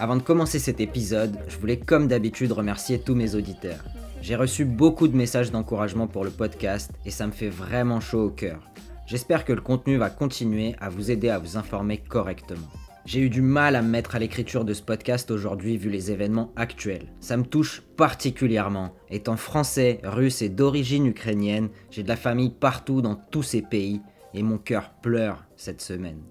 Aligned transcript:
Avant 0.00 0.16
de 0.16 0.22
commencer 0.22 0.58
cet 0.58 0.80
épisode, 0.80 1.36
je 1.46 1.58
voulais 1.58 1.78
comme 1.78 2.08
d'habitude 2.08 2.52
remercier 2.52 2.98
tous 2.98 3.14
mes 3.14 3.34
auditeurs. 3.34 3.84
J'ai 4.22 4.34
reçu 4.34 4.64
beaucoup 4.64 5.08
de 5.08 5.16
messages 5.16 5.52
d'encouragement 5.52 6.06
pour 6.06 6.24
le 6.24 6.30
podcast 6.30 6.90
et 7.04 7.10
ça 7.10 7.26
me 7.26 7.32
fait 7.32 7.50
vraiment 7.50 8.00
chaud 8.00 8.24
au 8.24 8.30
cœur. 8.30 8.62
J'espère 9.06 9.44
que 9.44 9.52
le 9.52 9.60
contenu 9.60 9.98
va 9.98 10.08
continuer 10.08 10.74
à 10.80 10.88
vous 10.88 11.10
aider 11.10 11.28
à 11.28 11.38
vous 11.38 11.58
informer 11.58 11.98
correctement. 11.98 12.66
J'ai 13.04 13.20
eu 13.20 13.28
du 13.28 13.42
mal 13.42 13.76
à 13.76 13.82
me 13.82 13.90
mettre 13.90 14.14
à 14.14 14.18
l'écriture 14.18 14.64
de 14.64 14.72
ce 14.72 14.80
podcast 14.80 15.30
aujourd'hui 15.30 15.76
vu 15.76 15.90
les 15.90 16.10
événements 16.10 16.50
actuels. 16.56 17.12
Ça 17.20 17.36
me 17.36 17.44
touche 17.44 17.82
particulièrement. 17.98 18.94
Étant 19.10 19.36
français, 19.36 20.00
russe 20.02 20.40
et 20.40 20.48
d'origine 20.48 21.08
ukrainienne, 21.08 21.68
j'ai 21.90 22.04
de 22.04 22.08
la 22.08 22.16
famille 22.16 22.54
partout 22.58 23.02
dans 23.02 23.16
tous 23.16 23.42
ces 23.42 23.60
pays 23.60 24.00
et 24.32 24.42
mon 24.42 24.56
cœur 24.56 24.94
pleure 25.02 25.44
cette 25.56 25.82
semaine. 25.82 26.22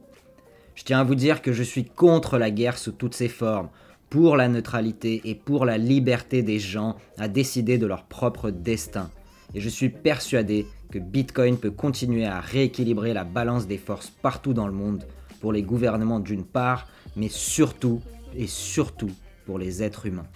Je 0.80 0.86
tiens 0.86 1.02
à 1.02 1.04
vous 1.04 1.16
dire 1.16 1.42
que 1.42 1.52
je 1.52 1.62
suis 1.62 1.84
contre 1.84 2.38
la 2.38 2.52
guerre 2.52 2.78
sous 2.78 2.94
toutes 2.94 3.14
ses 3.14 3.28
formes, 3.28 3.68
pour 4.10 4.38
la 4.38 4.48
neutralité 4.48 5.22
et 5.26 5.36
pour 5.36 5.66
la 5.66 5.78
liberté 5.78 6.42
des 6.42 6.58
gens 6.58 6.96
à 7.18 7.28
décider 7.28 7.78
de 7.78 7.86
leur 7.86 8.06
propre 8.06 8.50
destin. 8.50 9.10
Et 9.54 9.60
je 9.60 9.68
suis 9.68 9.90
persuadé 9.90 10.66
que 10.90 10.98
Bitcoin 10.98 11.58
peut 11.58 11.70
continuer 11.70 12.26
à 12.26 12.40
rééquilibrer 12.40 13.14
la 13.14 13.26
balance 13.26 13.68
des 13.68 13.78
forces 13.78 14.10
partout 14.10 14.54
dans 14.54 14.68
le 14.68 14.74
monde, 14.74 15.04
pour 15.42 15.52
les 15.52 15.64
gouvernements 15.64 16.22
d'une 16.22 16.46
part, 16.46 16.88
mais 17.18 17.28
surtout 17.28 18.02
et 18.34 18.48
surtout 18.48 19.12
pour 19.46 19.60
les 19.60 19.84
êtres 19.84 20.06
humains. 20.06 20.28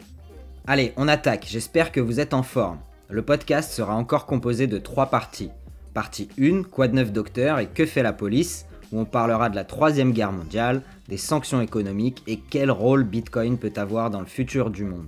Allez, 0.68 0.92
on 0.98 1.08
attaque, 1.08 1.48
j'espère 1.50 1.90
que 1.90 2.02
vous 2.02 2.20
êtes 2.20 2.34
en 2.34 2.44
forme. 2.44 2.80
Le 3.10 3.22
podcast 3.22 3.72
sera 3.72 3.96
encore 3.96 4.26
composé 4.26 4.68
de 4.68 4.78
trois 4.78 5.06
parties. 5.06 5.52
Partie 5.94 6.28
1, 6.38 6.64
quoi 6.64 6.90
de 6.90 6.96
neuf 6.96 7.14
docteur 7.14 7.60
et 7.60 7.68
que 7.68 7.86
fait 7.86 8.04
la 8.04 8.12
police? 8.12 8.66
Où 8.94 9.00
on 9.00 9.06
parlera 9.06 9.50
de 9.50 9.56
la 9.56 9.66
Troisième 9.66 10.14
Guerre 10.14 10.32
mondiale, 10.32 10.84
des 11.10 11.18
sanctions 11.18 11.60
économiques 11.60 12.24
et 12.28 12.40
quel 12.40 12.72
rôle 12.72 13.04
Bitcoin 13.04 13.58
peut 13.58 13.74
avoir 13.76 14.10
dans 14.12 14.20
le 14.20 14.28
futur 14.28 14.70
du 14.70 14.86
monde. 14.86 15.08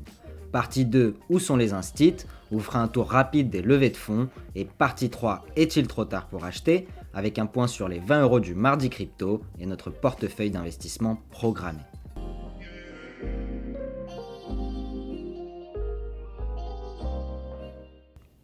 Partie 0.51 0.85
2, 0.85 1.15
où 1.29 1.39
sont 1.39 1.55
les 1.55 1.73
instits, 1.73 2.25
on 2.51 2.59
fera 2.59 2.79
un 2.79 2.87
tour 2.87 3.09
rapide 3.09 3.49
des 3.49 3.61
levées 3.61 3.89
de 3.89 3.97
fonds. 3.97 4.27
Et 4.55 4.65
partie 4.65 5.09
3, 5.09 5.45
est-il 5.55 5.87
trop 5.87 6.05
tard 6.05 6.27
pour 6.27 6.45
acheter? 6.45 6.87
Avec 7.13 7.39
un 7.39 7.45
point 7.45 7.67
sur 7.67 7.87
les 7.87 7.99
20 7.99 8.23
euros 8.23 8.39
du 8.39 8.55
mardi 8.55 8.89
crypto 8.89 9.41
et 9.59 9.65
notre 9.65 9.89
portefeuille 9.89 10.51
d'investissement 10.51 11.21
programmé. 11.29 11.79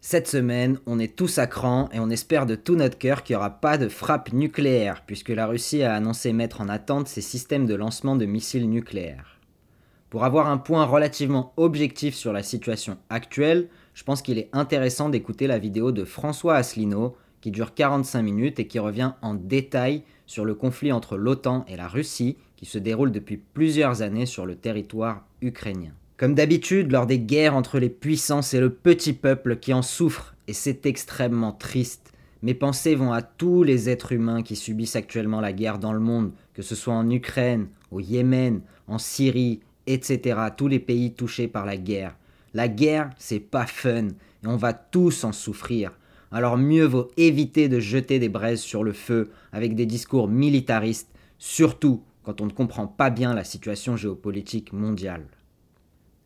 Cette 0.04 0.26
semaine, 0.26 0.80
on 0.84 0.98
est 0.98 1.14
tous 1.14 1.38
à 1.38 1.46
cran 1.46 1.88
et 1.92 2.00
on 2.00 2.10
espère 2.10 2.44
de 2.44 2.56
tout 2.56 2.74
notre 2.74 2.98
cœur 2.98 3.22
qu'il 3.22 3.34
n'y 3.34 3.38
aura 3.38 3.60
pas 3.60 3.78
de 3.78 3.88
frappe 3.88 4.32
nucléaire, 4.32 5.04
puisque 5.06 5.28
la 5.28 5.46
Russie 5.46 5.84
a 5.84 5.94
annoncé 5.94 6.32
mettre 6.32 6.60
en 6.60 6.68
attente 6.68 7.06
ses 7.06 7.20
systèmes 7.20 7.66
de 7.66 7.76
lancement 7.76 8.16
de 8.16 8.26
missiles 8.26 8.68
nucléaires. 8.68 9.38
Pour 10.10 10.24
avoir 10.24 10.48
un 10.48 10.58
point 10.58 10.86
relativement 10.86 11.52
objectif 11.56 12.16
sur 12.16 12.32
la 12.32 12.42
situation 12.42 12.98
actuelle, 13.10 13.68
je 13.94 14.02
pense 14.02 14.22
qu'il 14.22 14.38
est 14.38 14.50
intéressant 14.52 15.08
d'écouter 15.08 15.46
la 15.46 15.60
vidéo 15.60 15.92
de 15.92 16.04
François 16.04 16.56
Asselineau, 16.56 17.16
qui 17.40 17.52
dure 17.52 17.72
45 17.72 18.22
minutes 18.22 18.58
et 18.58 18.66
qui 18.66 18.80
revient 18.80 19.12
en 19.22 19.34
détail 19.34 20.02
sur 20.26 20.44
le 20.44 20.56
conflit 20.56 20.90
entre 20.90 21.16
l'OTAN 21.16 21.64
et 21.68 21.76
la 21.76 21.86
Russie, 21.86 22.38
qui 22.56 22.66
se 22.66 22.78
déroule 22.78 23.12
depuis 23.12 23.36
plusieurs 23.36 24.02
années 24.02 24.26
sur 24.26 24.46
le 24.46 24.56
territoire 24.56 25.24
ukrainien. 25.42 25.92
Comme 26.22 26.36
d'habitude, 26.36 26.92
lors 26.92 27.08
des 27.08 27.18
guerres 27.18 27.56
entre 27.56 27.80
les 27.80 27.88
puissances 27.88 28.54
et 28.54 28.60
le 28.60 28.70
petit 28.70 29.12
peuple 29.12 29.56
qui 29.56 29.74
en 29.74 29.82
souffre, 29.82 30.36
et 30.46 30.52
c'est 30.52 30.86
extrêmement 30.86 31.50
triste. 31.50 32.12
Mes 32.42 32.54
pensées 32.54 32.94
vont 32.94 33.12
à 33.12 33.22
tous 33.22 33.64
les 33.64 33.90
êtres 33.90 34.12
humains 34.12 34.44
qui 34.44 34.54
subissent 34.54 34.94
actuellement 34.94 35.40
la 35.40 35.52
guerre 35.52 35.80
dans 35.80 35.92
le 35.92 35.98
monde, 35.98 36.30
que 36.54 36.62
ce 36.62 36.76
soit 36.76 36.94
en 36.94 37.10
Ukraine, 37.10 37.66
au 37.90 37.98
Yémen, 37.98 38.60
en 38.86 38.98
Syrie, 38.98 39.62
etc. 39.88 40.38
Tous 40.56 40.68
les 40.68 40.78
pays 40.78 41.12
touchés 41.12 41.48
par 41.48 41.66
la 41.66 41.76
guerre. 41.76 42.14
La 42.54 42.68
guerre, 42.68 43.10
c'est 43.18 43.40
pas 43.40 43.66
fun, 43.66 44.06
et 44.06 44.46
on 44.46 44.56
va 44.56 44.74
tous 44.74 45.24
en 45.24 45.32
souffrir. 45.32 45.90
Alors 46.30 46.56
mieux 46.56 46.84
vaut 46.84 47.10
éviter 47.16 47.68
de 47.68 47.80
jeter 47.80 48.20
des 48.20 48.28
braises 48.28 48.60
sur 48.60 48.84
le 48.84 48.92
feu 48.92 49.32
avec 49.50 49.74
des 49.74 49.86
discours 49.86 50.28
militaristes, 50.28 51.10
surtout 51.40 52.04
quand 52.22 52.40
on 52.40 52.46
ne 52.46 52.52
comprend 52.52 52.86
pas 52.86 53.10
bien 53.10 53.34
la 53.34 53.42
situation 53.42 53.96
géopolitique 53.96 54.72
mondiale. 54.72 55.26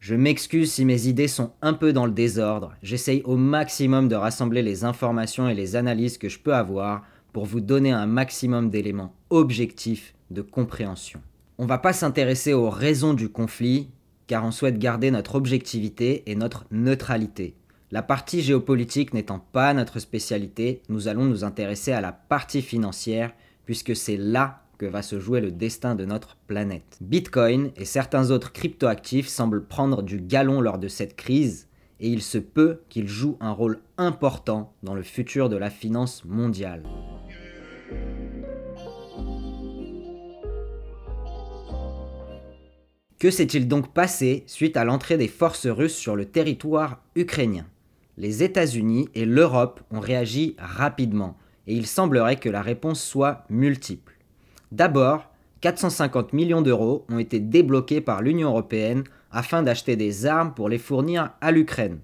Je 0.00 0.14
m'excuse 0.14 0.72
si 0.72 0.84
mes 0.84 1.08
idées 1.08 1.28
sont 1.28 1.52
un 1.62 1.72
peu 1.72 1.92
dans 1.92 2.06
le 2.06 2.12
désordre, 2.12 2.74
j'essaye 2.82 3.22
au 3.24 3.36
maximum 3.36 4.08
de 4.08 4.14
rassembler 4.14 4.62
les 4.62 4.84
informations 4.84 5.48
et 5.48 5.54
les 5.54 5.74
analyses 5.74 6.18
que 6.18 6.28
je 6.28 6.38
peux 6.38 6.54
avoir 6.54 7.02
pour 7.32 7.44
vous 7.44 7.60
donner 7.60 7.92
un 7.92 8.06
maximum 8.06 8.70
d'éléments 8.70 9.14
objectifs 9.30 10.14
de 10.30 10.42
compréhension. 10.42 11.20
On 11.58 11.66
va 11.66 11.78
pas 11.78 11.92
s'intéresser 11.92 12.52
aux 12.52 12.70
raisons 12.70 13.14
du 13.14 13.28
conflit, 13.30 13.88
car 14.26 14.44
on 14.44 14.50
souhaite 14.50 14.78
garder 14.78 15.10
notre 15.10 15.34
objectivité 15.34 16.22
et 16.26 16.34
notre 16.34 16.66
neutralité. 16.70 17.54
La 17.90 18.02
partie 18.02 18.42
géopolitique 18.42 19.14
n'étant 19.14 19.38
pas 19.38 19.72
notre 19.72 20.00
spécialité, 20.00 20.82
nous 20.88 21.08
allons 21.08 21.24
nous 21.24 21.44
intéresser 21.44 21.92
à 21.92 22.00
la 22.00 22.12
partie 22.12 22.62
financière, 22.62 23.32
puisque 23.64 23.94
c'est 23.94 24.16
là 24.16 24.65
que 24.78 24.86
va 24.86 25.02
se 25.02 25.18
jouer 25.18 25.40
le 25.40 25.50
destin 25.50 25.94
de 25.94 26.04
notre 26.04 26.36
planète. 26.46 26.98
Bitcoin 27.00 27.70
et 27.76 27.84
certains 27.84 28.30
autres 28.30 28.52
cryptoactifs 28.52 29.28
semblent 29.28 29.64
prendre 29.64 30.02
du 30.02 30.20
galon 30.20 30.60
lors 30.60 30.78
de 30.78 30.88
cette 30.88 31.16
crise 31.16 31.68
et 32.00 32.08
il 32.08 32.22
se 32.22 32.38
peut 32.38 32.80
qu'ils 32.88 33.08
jouent 33.08 33.38
un 33.40 33.52
rôle 33.52 33.80
important 33.96 34.74
dans 34.82 34.94
le 34.94 35.02
futur 35.02 35.48
de 35.48 35.56
la 35.56 35.70
finance 35.70 36.24
mondiale. 36.24 36.82
Que 43.18 43.30
s'est-il 43.30 43.66
donc 43.66 43.94
passé 43.94 44.44
suite 44.46 44.76
à 44.76 44.84
l'entrée 44.84 45.16
des 45.16 45.28
forces 45.28 45.66
russes 45.66 45.96
sur 45.96 46.16
le 46.16 46.26
territoire 46.26 47.02
ukrainien? 47.14 47.66
Les 48.18 48.42
États-Unis 48.42 49.08
et 49.14 49.24
l'Europe 49.24 49.80
ont 49.90 50.00
réagi 50.00 50.54
rapidement 50.58 51.36
et 51.66 51.74
il 51.74 51.86
semblerait 51.86 52.36
que 52.36 52.48
la 52.48 52.62
réponse 52.62 53.02
soit 53.02 53.44
multiple. 53.48 54.15
D'abord, 54.72 55.30
450 55.60 56.32
millions 56.32 56.62
d'euros 56.62 57.04
ont 57.08 57.18
été 57.18 57.40
débloqués 57.40 58.00
par 58.00 58.22
l'Union 58.22 58.50
européenne 58.50 59.04
afin 59.30 59.62
d'acheter 59.62 59.96
des 59.96 60.26
armes 60.26 60.54
pour 60.54 60.68
les 60.68 60.78
fournir 60.78 61.30
à 61.40 61.52
l'Ukraine. 61.52 61.98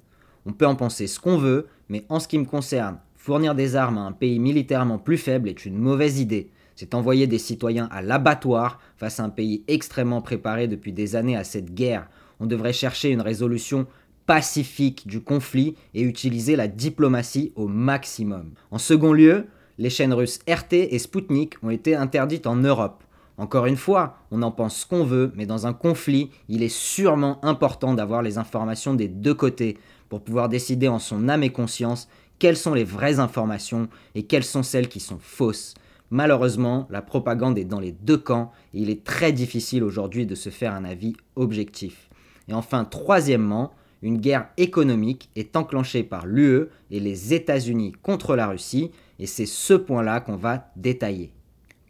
On 0.47 0.53
peut 0.53 0.67
en 0.67 0.77
penser 0.77 1.07
ce 1.07 1.21
qu'on 1.21 1.39
veut, 1.39 1.67
mais 1.89 2.05
en 2.09 2.21
ce 2.21 2.29
qui 2.29 2.39
me 2.39 2.45
concerne, 2.45 2.99
fournir 3.17 3.55
des 3.55 3.77
armes 3.77 3.99
à 3.99 4.03
un 4.03 4.13
pays 4.13 4.39
militairement 4.39 4.99
plus 4.99 5.19
faible 5.19 5.49
est 5.49 5.67
une 5.67 5.77
mauvaise 5.77 6.21
idée. 6.21 6.51
C'est 6.75 6.95
envoyer 6.95 7.27
des 7.27 7.39
citoyens 7.39 7.89
à 7.93 8.01
l'abattoir 8.01 8.81
face 8.97 9.21
à 9.21 9.25
un 9.25 9.29
pays 9.29 9.63
extrêmement 9.69 10.23
préparé 10.23 10.69
depuis 10.69 10.93
des 10.93 11.17
années 11.17 11.37
à 11.37 11.45
cette 11.45 11.75
guerre. 11.75 12.09
On 12.41 12.47
devrait 12.47 12.73
chercher 12.73 13.11
une 13.11 13.21
résolution 13.21 13.87
pacifique 14.27 15.07
du 15.07 15.21
conflit 15.21 15.77
et 15.95 16.03
utiliser 16.03 16.57
la 16.57 16.69
diplomatie 16.69 17.53
au 17.57 17.69
maximum. 17.69 18.53
En 18.71 18.79
second 18.79 19.13
lieu, 19.13 19.47
les 19.79 19.91
chaînes 19.91 20.13
russes 20.13 20.41
RT 20.49 20.75
et 20.75 20.99
Sputnik 20.99 21.55
ont 21.63 21.71
été 21.71 21.95
interdites 21.95 22.47
en 22.47 22.57
Europe. 22.57 23.03
Encore 23.39 23.67
une 23.67 23.77
fois, 23.77 24.19
on 24.31 24.43
en 24.43 24.51
pense 24.51 24.79
ce 24.79 24.87
qu'on 24.87 25.05
veut, 25.05 25.33
mais 25.35 25.47
dans 25.47 25.67
un 25.67 25.73
conflit, 25.73 26.31
il 26.49 26.63
est 26.63 26.69
sûrement 26.69 27.45
important 27.45 27.95
d'avoir 27.95 28.23
les 28.23 28.39
informations 28.39 28.95
des 28.95 29.09
deux 29.09 29.35
côtés 29.35 29.79
pour 30.09 30.21
pouvoir 30.21 30.49
décider 30.49 30.89
en 30.89 30.99
son 30.99 31.29
âme 31.29 31.43
et 31.43 31.51
conscience 31.51 32.09
quelles 32.39 32.57
sont 32.57 32.75
les 32.75 32.85
vraies 32.85 33.21
informations 33.21 33.89
et 34.15 34.25
quelles 34.25 34.45
sont 34.45 34.63
celles 34.63 34.89
qui 34.89 35.01
sont 35.01 35.19
fausses. 35.21 35.75
Malheureusement, 36.11 36.87
la 36.91 37.01
propagande 37.01 37.57
est 37.57 37.65
dans 37.65 37.81
les 37.81 37.93
deux 37.93 38.19
camps 38.19 38.53
et 38.75 38.81
il 38.81 38.91
est 38.91 39.03
très 39.03 39.33
difficile 39.33 39.83
aujourd'hui 39.83 40.27
de 40.27 40.35
se 40.35 40.51
faire 40.51 40.75
un 40.75 40.85
avis 40.85 41.15
objectif. 41.37 42.11
Et 42.49 42.53
enfin, 42.53 42.85
troisièmement, 42.85 43.73
une 44.03 44.19
guerre 44.19 44.49
économique 44.57 45.31
est 45.37 45.57
enclenchée 45.57 46.03
par 46.03 46.27
l'UE 46.27 46.67
et 46.91 47.01
les 47.01 47.33
États-Unis 47.33 47.93
contre 48.03 48.37
la 48.37 48.49
Russie 48.49 48.91
et 49.19 49.27
c'est 49.27 49.47
ce 49.47 49.75
point-là 49.75 50.21
qu'on 50.21 50.37
va 50.37 50.71
détailler. 50.77 51.33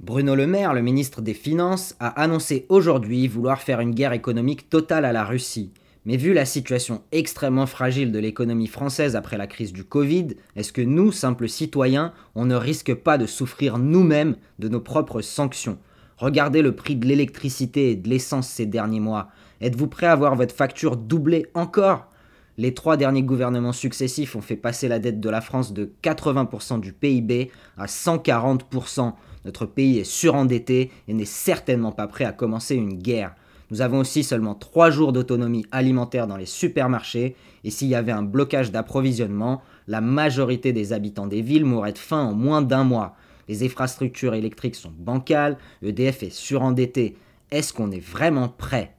Bruno 0.00 0.34
Le 0.34 0.46
Maire, 0.46 0.74
le 0.74 0.82
ministre 0.82 1.22
des 1.22 1.34
Finances, 1.34 1.94
a 2.00 2.08
annoncé 2.20 2.66
aujourd'hui 2.68 3.28
vouloir 3.28 3.60
faire 3.60 3.80
une 3.80 3.94
guerre 3.94 4.12
économique 4.12 4.68
totale 4.68 5.04
à 5.04 5.12
la 5.12 5.24
Russie. 5.24 5.70
Mais 6.04 6.16
vu 6.16 6.32
la 6.32 6.44
situation 6.44 7.02
extrêmement 7.12 7.66
fragile 7.66 8.10
de 8.10 8.18
l'économie 8.18 8.66
française 8.66 9.14
après 9.14 9.38
la 9.38 9.46
crise 9.46 9.72
du 9.72 9.84
Covid, 9.84 10.28
est-ce 10.56 10.72
que 10.72 10.82
nous, 10.82 11.12
simples 11.12 11.48
citoyens, 11.48 12.12
on 12.34 12.44
ne 12.44 12.56
risque 12.56 12.92
pas 12.92 13.18
de 13.18 13.26
souffrir 13.26 13.78
nous-mêmes 13.78 14.34
de 14.58 14.68
nos 14.68 14.80
propres 14.80 15.20
sanctions? 15.20 15.78
Regardez 16.16 16.62
le 16.62 16.74
prix 16.74 16.96
de 16.96 17.06
l'électricité 17.06 17.92
et 17.92 17.96
de 17.96 18.08
l'essence 18.08 18.48
ces 18.48 18.66
derniers 18.66 19.00
mois. 19.00 19.28
Êtes-vous 19.60 19.86
prêt 19.86 20.08
à 20.08 20.16
voir 20.16 20.34
votre 20.34 20.54
facture 20.54 20.96
doubler 20.96 21.46
encore? 21.54 22.11
Les 22.58 22.74
trois 22.74 22.98
derniers 22.98 23.22
gouvernements 23.22 23.72
successifs 23.72 24.36
ont 24.36 24.42
fait 24.42 24.56
passer 24.56 24.86
la 24.86 24.98
dette 24.98 25.20
de 25.20 25.30
la 25.30 25.40
France 25.40 25.72
de 25.72 25.92
80% 26.02 26.80
du 26.80 26.92
PIB 26.92 27.50
à 27.78 27.86
140%. 27.86 29.14
Notre 29.46 29.64
pays 29.64 29.98
est 29.98 30.04
surendetté 30.04 30.90
et 31.08 31.14
n'est 31.14 31.24
certainement 31.24 31.92
pas 31.92 32.06
prêt 32.06 32.24
à 32.24 32.32
commencer 32.32 32.74
une 32.74 32.98
guerre. 32.98 33.34
Nous 33.70 33.80
avons 33.80 34.00
aussi 34.00 34.22
seulement 34.22 34.54
3 34.54 34.90
jours 34.90 35.14
d'autonomie 35.14 35.64
alimentaire 35.72 36.26
dans 36.26 36.36
les 36.36 36.44
supermarchés, 36.44 37.36
et 37.64 37.70
s'il 37.70 37.88
y 37.88 37.94
avait 37.94 38.12
un 38.12 38.22
blocage 38.22 38.70
d'approvisionnement, 38.70 39.62
la 39.88 40.02
majorité 40.02 40.74
des 40.74 40.92
habitants 40.92 41.26
des 41.26 41.40
villes 41.40 41.64
mourraient 41.64 41.94
de 41.94 41.98
faim 41.98 42.22
en 42.22 42.34
moins 42.34 42.60
d'un 42.60 42.84
mois. 42.84 43.16
Les 43.48 43.64
infrastructures 43.64 44.34
électriques 44.34 44.74
sont 44.74 44.92
bancales, 44.94 45.56
EDF 45.82 46.22
est 46.22 46.34
surendetté. 46.34 47.16
Est-ce 47.50 47.72
qu'on 47.72 47.90
est 47.90 47.98
vraiment 47.98 48.48
prêt? 48.48 48.94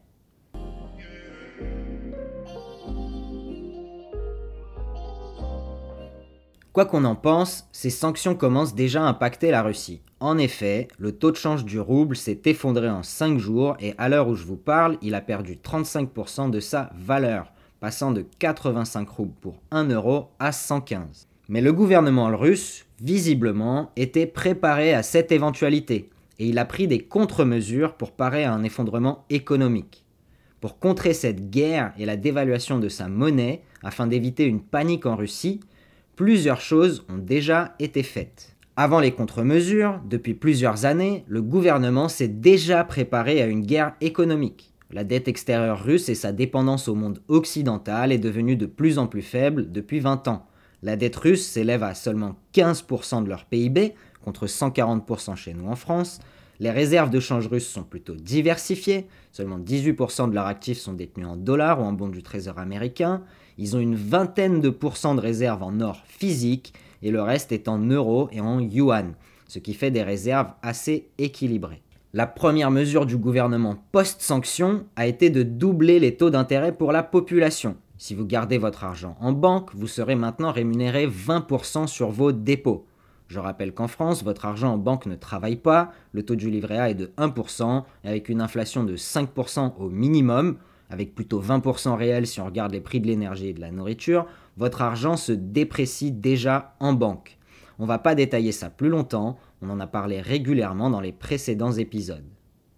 Quoi 6.74 6.86
qu'on 6.86 7.06
en 7.06 7.14
pense, 7.14 7.68
ces 7.72 7.92
sanctions 7.92 8.34
commencent 8.34 8.74
déjà 8.74 9.04
à 9.04 9.08
impacter 9.08 9.52
la 9.52 9.62
Russie. 9.62 10.02
En 10.20 10.40
effet, 10.40 10.88
le 10.98 11.12
taux 11.12 11.30
de 11.30 11.36
change 11.36 11.66
du 11.66 11.80
rouble 11.80 12.16
s'est 12.16 12.42
effondré 12.46 12.90
en 12.90 13.04
5 13.04 13.38
jours 13.38 13.78
et 13.80 13.94
à 14.00 14.10
l'heure 14.10 14.28
où 14.28 14.34
je 14.34 14.44
vous 14.44 14.58
parle, 14.58 14.98
il 15.04 15.14
a 15.14 15.22
perdu 15.22 15.60
35% 15.64 16.50
de 16.50 16.60
sa 16.60 16.90
valeur, 16.98 17.54
passant 17.80 18.12
de 18.12 18.26
85 18.40 19.08
roubles 19.08 19.36
pour 19.40 19.62
1 19.70 19.90
euro 19.90 20.30
à 20.40 20.52
115. 20.52 21.28
Mais 21.48 21.62
le 21.62 21.74
gouvernement 21.74 22.36
russe, 22.36 22.88
visiblement, 23.00 23.92
était 23.96 24.26
préparé 24.26 24.96
à 24.96 25.04
cette 25.04 25.32
éventualité 25.32 26.10
et 26.40 26.48
il 26.48 26.58
a 26.58 26.66
pris 26.66 26.88
des 26.88 27.02
contre-mesures 27.02 27.94
pour 27.94 28.14
parer 28.14 28.46
à 28.46 28.54
un 28.54 28.64
effondrement 28.64 29.26
économique. 29.30 30.06
Pour 30.60 30.80
contrer 30.80 31.14
cette 31.14 31.52
guerre 31.52 31.94
et 32.00 32.08
la 32.08 32.18
dévaluation 32.18 32.80
de 32.80 32.90
sa 32.90 33.08
monnaie, 33.08 33.62
afin 33.84 34.08
d'éviter 34.08 34.46
une 34.46 34.62
panique 34.62 35.06
en 35.06 35.16
Russie, 35.16 35.60
plusieurs 36.16 36.62
choses 36.62 37.06
ont 37.10 37.18
déjà 37.18 37.76
été 37.80 38.04
faites. 38.04 38.56
Avant 38.76 39.00
les 39.00 39.12
contre-mesures, 39.12 40.02
depuis 40.10 40.34
plusieurs 40.34 40.86
années, 40.86 41.24
le 41.28 41.42
gouvernement 41.42 42.10
s'est 42.10 42.28
déjà 42.28 42.84
préparé 42.84 43.42
à 43.42 43.46
une 43.46 43.66
guerre 43.66 43.94
économique. 44.02 44.74
La 44.92 45.04
dette 45.04 45.28
extérieure 45.28 45.84
russe 45.84 46.10
et 46.10 46.16
sa 46.16 46.32
dépendance 46.32 46.88
au 46.88 46.96
monde 46.96 47.20
occidental 47.28 48.12
est 48.12 48.20
devenue 48.20 48.56
de 48.56 48.66
plus 48.66 49.00
en 49.00 49.08
plus 49.08 49.22
faible 49.22 49.72
depuis 49.72 50.00
20 50.00 50.28
ans. 50.28 50.46
La 50.84 50.96
dette 50.96 51.16
russe 51.16 51.46
s'élève 51.46 51.84
à 51.84 51.94
seulement 51.96 52.36
15% 52.54 53.24
de 53.24 53.30
leur 53.30 53.46
PIB, 53.46 53.94
contre 54.24 54.48
140% 54.48 55.36
chez 55.36 55.54
nous 55.54 55.68
en 55.68 55.76
France. 55.76 56.20
Les 56.60 56.72
réserves 56.72 57.10
de 57.10 57.20
change 57.20 57.48
russes 57.48 57.68
sont 57.68 57.84
plutôt 57.84 58.16
diversifiées, 58.16 59.08
seulement 59.32 59.60
18% 59.60 60.30
de 60.30 60.36
leurs 60.36 60.46
actifs 60.46 60.78
sont 60.78 60.94
détenus 60.94 61.28
en 61.28 61.36
dollars 61.36 61.80
ou 61.80 61.84
en 61.84 61.94
bons 61.94 62.10
du 62.10 62.22
trésor 62.22 62.60
américain. 62.60 63.24
Ils 63.58 63.76
ont 63.76 63.80
une 63.80 63.96
vingtaine 63.96 64.62
de 64.62 64.70
pourcents 64.70 65.16
de 65.16 65.22
réserves 65.22 65.64
en 65.64 65.80
or 65.80 66.02
physique 66.06 66.74
et 67.02 67.12
le 67.12 67.22
reste 67.22 67.52
est 67.52 67.68
en 67.68 67.78
euros 67.78 68.30
et 68.32 68.42
en 68.42 68.60
yuan, 68.60 69.14
ce 69.48 69.60
qui 69.60 69.74
fait 69.74 69.92
des 69.92 70.04
réserves 70.04 70.54
assez 70.62 71.10
équilibrées. 71.18 71.82
La 72.14 72.28
première 72.28 72.72
mesure 72.72 73.06
du 73.06 73.18
gouvernement 73.18 73.76
post-sanction 73.92 74.86
a 74.96 75.08
été 75.08 75.30
de 75.30 75.44
doubler 75.44 76.00
les 76.00 76.16
taux 76.16 76.30
d'intérêt 76.30 76.72
pour 76.72 76.92
la 76.92 77.04
population. 77.04 77.76
Si 77.98 78.14
vous 78.14 78.26
gardez 78.26 78.58
votre 78.58 78.84
argent 78.84 79.16
en 79.20 79.32
banque, 79.32 79.70
vous 79.74 79.88
serez 79.88 80.16
maintenant 80.16 80.52
rémunéré 80.52 81.08
20% 81.08 81.88
sur 81.88 82.10
vos 82.12 82.32
dépôts. 82.32 82.86
Je 83.28 83.40
rappelle 83.40 83.74
qu'en 83.74 83.88
France, 83.88 84.24
votre 84.24 84.46
argent 84.46 84.74
en 84.74 84.78
banque 84.78 85.06
ne 85.08 85.16
travaille 85.16 85.56
pas, 85.56 85.92
le 86.12 86.24
taux 86.24 86.36
du 86.36 86.52
livret 86.52 86.78
A 86.78 86.90
est 86.92 86.96
de 86.96 87.12
1%, 87.18 87.84
avec 88.04 88.30
une 88.30 88.42
inflation 88.42 88.84
de 88.84 88.96
5% 88.96 89.74
au 89.80 89.90
minimum, 89.90 90.58
avec 90.94 91.16
plutôt 91.16 91.42
20% 91.42 91.96
réel 91.96 92.28
si 92.28 92.40
on 92.40 92.46
regarde 92.46 92.72
les 92.72 92.80
prix 92.80 93.02
de 93.02 93.08
l'énergie 93.08 93.48
et 93.48 93.54
de 93.54 93.62
la 93.62 93.72
nourriture, 93.72 94.28
votre 94.58 94.84
argent 94.84 95.18
se 95.18 95.32
déprécie 95.32 96.12
déjà 96.12 96.76
en 96.80 96.94
banque. 96.94 97.40
On 97.80 97.88
va 97.88 97.98
pas 97.98 98.14
détailler 98.14 98.52
ça 98.52 98.70
plus 98.70 98.90
longtemps, 98.90 99.38
on 99.64 99.72
en 99.72 99.80
a 99.80 99.88
parlé 99.88 100.22
régulièrement 100.22 100.92
dans 100.92 101.02
les 101.02 101.12
précédents 101.12 101.72
épisodes. 101.72 102.24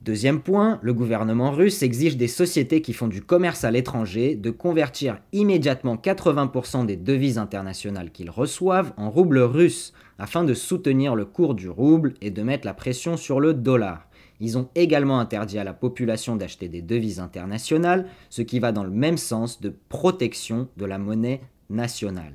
Deuxième 0.01 0.39
point, 0.39 0.79
le 0.81 0.93
gouvernement 0.93 1.51
russe 1.51 1.83
exige 1.83 2.15
des 2.15 2.29
sociétés 2.29 2.81
qui 2.81 2.93
font 2.93 3.09
du 3.09 3.21
commerce 3.21 3.65
à 3.65 3.71
l'étranger 3.71 4.35
de 4.35 4.51
convertir 4.51 5.17
immédiatement 5.33 5.97
80% 5.97 6.85
des 6.85 6.95
devises 6.95 7.37
internationales 7.37 8.11
qu'ils 8.11 8.29
reçoivent 8.29 8.93
en 8.95 9.09
roubles 9.09 9.39
russes 9.39 9.91
afin 10.19 10.45
de 10.45 10.53
soutenir 10.53 11.15
le 11.15 11.25
cours 11.25 11.53
du 11.53 11.67
rouble 11.69 12.13
et 12.21 12.31
de 12.31 12.43
mettre 12.43 12.65
la 12.65 12.73
pression 12.73 13.17
sur 13.17 13.41
le 13.41 13.53
dollar. 13.53 14.07
Ils 14.39 14.57
ont 14.57 14.69
également 14.75 15.19
interdit 15.19 15.59
à 15.59 15.63
la 15.63 15.73
population 15.73 16.35
d'acheter 16.35 16.67
des 16.67 16.81
devises 16.81 17.19
internationales, 17.19 18.07
ce 18.29 18.41
qui 18.41 18.59
va 18.59 18.71
dans 18.71 18.83
le 18.83 18.89
même 18.89 19.17
sens 19.17 19.61
de 19.61 19.73
protection 19.89 20.67
de 20.77 20.85
la 20.85 20.97
monnaie 20.97 21.41
nationale. 21.69 22.33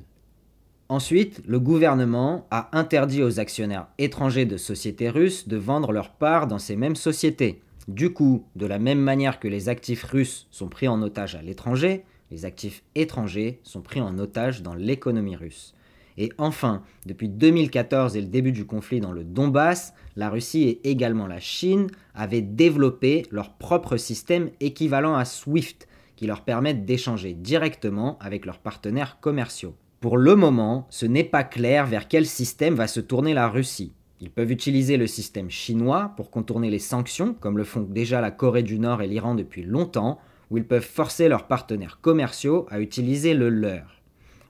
Ensuite, 0.89 1.41
le 1.47 1.59
gouvernement 1.59 2.47
a 2.51 2.77
interdit 2.77 3.23
aux 3.23 3.39
actionnaires 3.39 3.87
étrangers 3.97 4.45
de 4.45 4.57
sociétés 4.57 5.09
russes 5.09 5.47
de 5.47 5.55
vendre 5.55 5.93
leurs 5.93 6.11
parts 6.11 6.47
dans 6.47 6.59
ces 6.59 6.75
mêmes 6.75 6.97
sociétés. 6.97 7.61
Du 7.87 8.11
coup, 8.11 8.45
de 8.55 8.65
la 8.65 8.77
même 8.77 8.99
manière 8.99 9.39
que 9.39 9.47
les 9.47 9.69
actifs 9.69 10.03
russes 10.03 10.47
sont 10.51 10.67
pris 10.67 10.87
en 10.87 11.01
otage 11.01 11.35
à 11.35 11.41
l'étranger, 11.41 12.03
les 12.29 12.45
actifs 12.45 12.83
étrangers 12.95 13.59
sont 13.63 13.81
pris 13.81 14.01
en 14.01 14.17
otage 14.19 14.63
dans 14.63 14.73
l'économie 14.73 15.35
russe. 15.35 15.73
Et 16.17 16.31
enfin, 16.37 16.83
depuis 17.05 17.29
2014 17.29 18.15
et 18.15 18.21
le 18.21 18.27
début 18.27 18.51
du 18.51 18.65
conflit 18.65 18.99
dans 18.99 19.11
le 19.11 19.23
Donbass, 19.23 19.93
la 20.15 20.29
Russie 20.29 20.63
et 20.63 20.89
également 20.89 21.27
la 21.27 21.39
Chine 21.39 21.87
avaient 22.13 22.41
développé 22.41 23.25
leur 23.31 23.53
propre 23.53 23.97
système 23.97 24.49
équivalent 24.59 25.15
à 25.15 25.25
SWIFT, 25.25 25.87
qui 26.15 26.27
leur 26.27 26.41
permettent 26.41 26.85
d'échanger 26.85 27.33
directement 27.33 28.19
avec 28.19 28.45
leurs 28.45 28.59
partenaires 28.59 29.19
commerciaux. 29.19 29.75
Pour 30.01 30.17
le 30.17 30.35
moment, 30.35 30.87
ce 30.89 31.05
n'est 31.05 31.23
pas 31.23 31.43
clair 31.43 31.85
vers 31.85 32.07
quel 32.07 32.25
système 32.25 32.75
va 32.75 32.87
se 32.87 32.99
tourner 32.99 33.33
la 33.33 33.47
Russie. 33.49 33.93
Ils 34.19 34.29
peuvent 34.29 34.51
utiliser 34.51 34.97
le 34.97 35.07
système 35.07 35.49
chinois 35.49 36.13
pour 36.15 36.29
contourner 36.29 36.69
les 36.69 36.79
sanctions, 36.79 37.33
comme 37.33 37.57
le 37.57 37.63
font 37.63 37.81
déjà 37.81 38.21
la 38.21 38.29
Corée 38.29 38.61
du 38.61 38.77
Nord 38.77 39.01
et 39.01 39.07
l'Iran 39.07 39.33
depuis 39.33 39.63
longtemps, 39.63 40.19
ou 40.51 40.57
ils 40.57 40.67
peuvent 40.67 40.83
forcer 40.83 41.27
leurs 41.27 41.47
partenaires 41.47 41.99
commerciaux 42.01 42.67
à 42.69 42.79
utiliser 42.79 43.33
le 43.33 43.49
leur. 43.49 44.00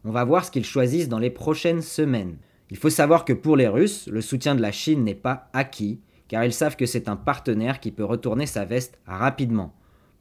On 0.03 0.11
va 0.11 0.23
voir 0.23 0.43
ce 0.43 0.51
qu'ils 0.51 0.65
choisissent 0.65 1.09
dans 1.09 1.19
les 1.19 1.29
prochaines 1.29 1.83
semaines. 1.83 2.37
Il 2.71 2.77
faut 2.77 2.89
savoir 2.89 3.23
que 3.23 3.33
pour 3.33 3.55
les 3.55 3.67
Russes, 3.67 4.07
le 4.07 4.21
soutien 4.21 4.55
de 4.55 4.61
la 4.61 4.71
Chine 4.71 5.03
n'est 5.03 5.13
pas 5.13 5.49
acquis, 5.53 5.99
car 6.27 6.43
ils 6.43 6.53
savent 6.53 6.75
que 6.75 6.85
c'est 6.85 7.07
un 7.07 7.15
partenaire 7.15 7.79
qui 7.79 7.91
peut 7.91 8.05
retourner 8.05 8.47
sa 8.47 8.65
veste 8.65 8.97
rapidement. 9.05 9.75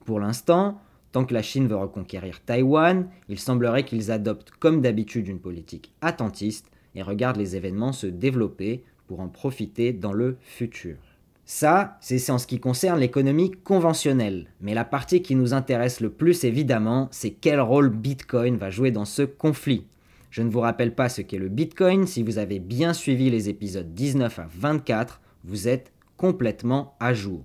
Pour 0.05 0.21
l'instant, 0.21 0.81
tant 1.13 1.25
que 1.25 1.33
la 1.33 1.43
Chine 1.43 1.67
veut 1.67 1.77
reconquérir 1.77 2.45
Taïwan, 2.45 3.09
il 3.29 3.39
semblerait 3.39 3.85
qu'ils 3.85 4.11
adoptent 4.11 4.51
comme 4.59 4.83
d'habitude 4.83 5.29
une 5.29 5.41
politique 5.41 5.95
attentiste 6.03 6.71
et 6.95 7.03
regardent 7.03 7.39
les 7.39 7.57
événements 7.57 7.93
se 7.93 8.07
développer 8.07 8.85
pour 9.07 9.21
en 9.21 9.29
profiter 9.29 9.93
dans 9.93 10.13
le 10.13 10.37
futur. 10.41 10.97
Ça, 11.53 11.99
c'est 12.01 12.31
en 12.31 12.39
ce 12.39 12.47
qui 12.47 12.61
concerne 12.61 13.01
l'économie 13.01 13.51
conventionnelle. 13.51 14.47
Mais 14.61 14.73
la 14.73 14.85
partie 14.85 15.21
qui 15.21 15.35
nous 15.35 15.53
intéresse 15.53 15.99
le 15.99 16.09
plus 16.09 16.45
évidemment, 16.45 17.09
c'est 17.11 17.33
quel 17.33 17.61
rôle 17.61 17.91
Bitcoin 17.91 18.57
va 18.57 18.71
jouer 18.71 18.93
dans 18.93 19.05
ce 19.05 19.23
conflit. 19.23 19.85
Je 20.31 20.43
ne 20.43 20.49
vous 20.49 20.61
rappelle 20.61 20.95
pas 20.95 21.09
ce 21.09 21.23
qu'est 21.23 21.39
le 21.39 21.49
Bitcoin, 21.49 22.07
si 22.07 22.23
vous 22.23 22.39
avez 22.39 22.61
bien 22.61 22.95
suivi 22.95 23.31
les 23.31 23.49
épisodes 23.49 23.93
19 23.93 24.39
à 24.39 24.47
24, 24.49 25.21
vous 25.43 25.67
êtes 25.67 25.91
complètement 26.17 26.95
à 27.01 27.15
jour. 27.15 27.43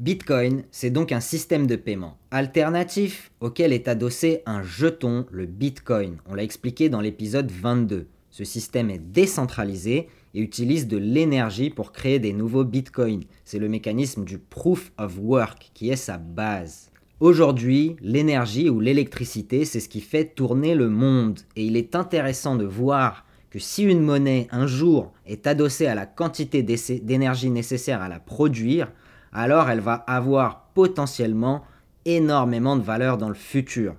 Bitcoin, 0.00 0.64
c'est 0.72 0.90
donc 0.90 1.12
un 1.12 1.20
système 1.20 1.68
de 1.68 1.76
paiement 1.76 2.18
alternatif 2.32 3.30
auquel 3.38 3.72
est 3.72 3.86
adossé 3.86 4.42
un 4.44 4.60
jeton, 4.64 5.24
le 5.30 5.46
Bitcoin. 5.46 6.16
On 6.26 6.34
l'a 6.34 6.42
expliqué 6.42 6.88
dans 6.88 7.00
l'épisode 7.00 7.48
22. 7.52 8.08
Ce 8.28 8.42
système 8.42 8.90
est 8.90 8.98
décentralisé 8.98 10.08
et 10.34 10.40
utilise 10.40 10.88
de 10.88 10.96
l'énergie 10.96 11.70
pour 11.70 11.92
créer 11.92 12.18
des 12.18 12.32
nouveaux 12.32 12.64
Bitcoins. 12.64 13.22
C'est 13.44 13.60
le 13.60 13.68
mécanisme 13.68 14.24
du 14.24 14.38
proof 14.38 14.90
of 14.98 15.16
work 15.20 15.70
qui 15.74 15.90
est 15.90 15.96
sa 15.96 16.18
base. 16.18 16.90
Aujourd'hui, 17.20 17.94
l'énergie 18.00 18.68
ou 18.70 18.80
l'électricité, 18.80 19.64
c'est 19.64 19.78
ce 19.78 19.88
qui 19.88 20.00
fait 20.00 20.24
tourner 20.24 20.74
le 20.74 20.88
monde. 20.88 21.38
Et 21.54 21.64
il 21.64 21.76
est 21.76 21.94
intéressant 21.94 22.56
de 22.56 22.64
voir 22.64 23.24
que 23.48 23.60
si 23.60 23.84
une 23.84 24.02
monnaie 24.02 24.48
un 24.50 24.66
jour 24.66 25.12
est 25.24 25.46
adossée 25.46 25.86
à 25.86 25.94
la 25.94 26.06
quantité 26.06 26.64
d'énergie 26.64 27.50
nécessaire 27.50 28.02
à 28.02 28.08
la 28.08 28.18
produire, 28.18 28.90
alors 29.34 29.68
elle 29.68 29.80
va 29.80 29.94
avoir 29.94 30.68
potentiellement 30.74 31.64
énormément 32.04 32.76
de 32.76 32.82
valeur 32.82 33.18
dans 33.18 33.28
le 33.28 33.34
futur. 33.34 33.94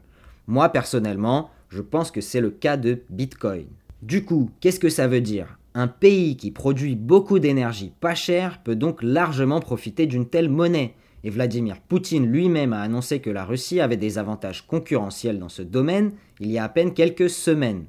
Moi 0.48 0.70
personnellement, 0.70 1.52
je 1.70 1.82
pense 1.82 2.10
que 2.10 2.22
c'est 2.22 2.42
le 2.42 2.52
cas 2.52 2.78
de 2.78 3.02
Bitcoin. 3.10 3.68
Du 4.02 4.24
coup, 4.24 4.50
qu'est-ce 4.62 4.80
que 4.80 4.90
ça 4.90 5.08
veut 5.08 5.22
dire? 5.22 5.58
Un 5.74 5.88
pays 5.88 6.38
qui 6.38 6.52
produit 6.52 6.96
beaucoup 6.96 7.40
d'énergie 7.40 7.92
pas 8.00 8.16
chère 8.16 8.64
peut 8.64 8.76
donc 8.76 9.04
largement 9.04 9.60
profiter 9.60 10.06
d'une 10.06 10.28
telle 10.28 10.50
monnaie. 10.50 10.94
Et 11.26 11.30
Vladimir 11.30 11.82
Poutine 11.82 12.32
lui-même 12.32 12.72
a 12.72 12.82
annoncé 12.82 13.20
que 13.20 13.32
la 13.32 13.44
Russie 13.44 13.82
avait 13.82 13.98
des 13.98 14.18
avantages 14.18 14.66
concurrentiels 14.68 15.40
dans 15.40 15.50
ce 15.50 15.64
domaine 15.64 16.12
il 16.40 16.52
y 16.52 16.60
a 16.60 16.64
à 16.64 16.70
peine 16.70 16.94
quelques 16.94 17.30
semaines. 17.30 17.86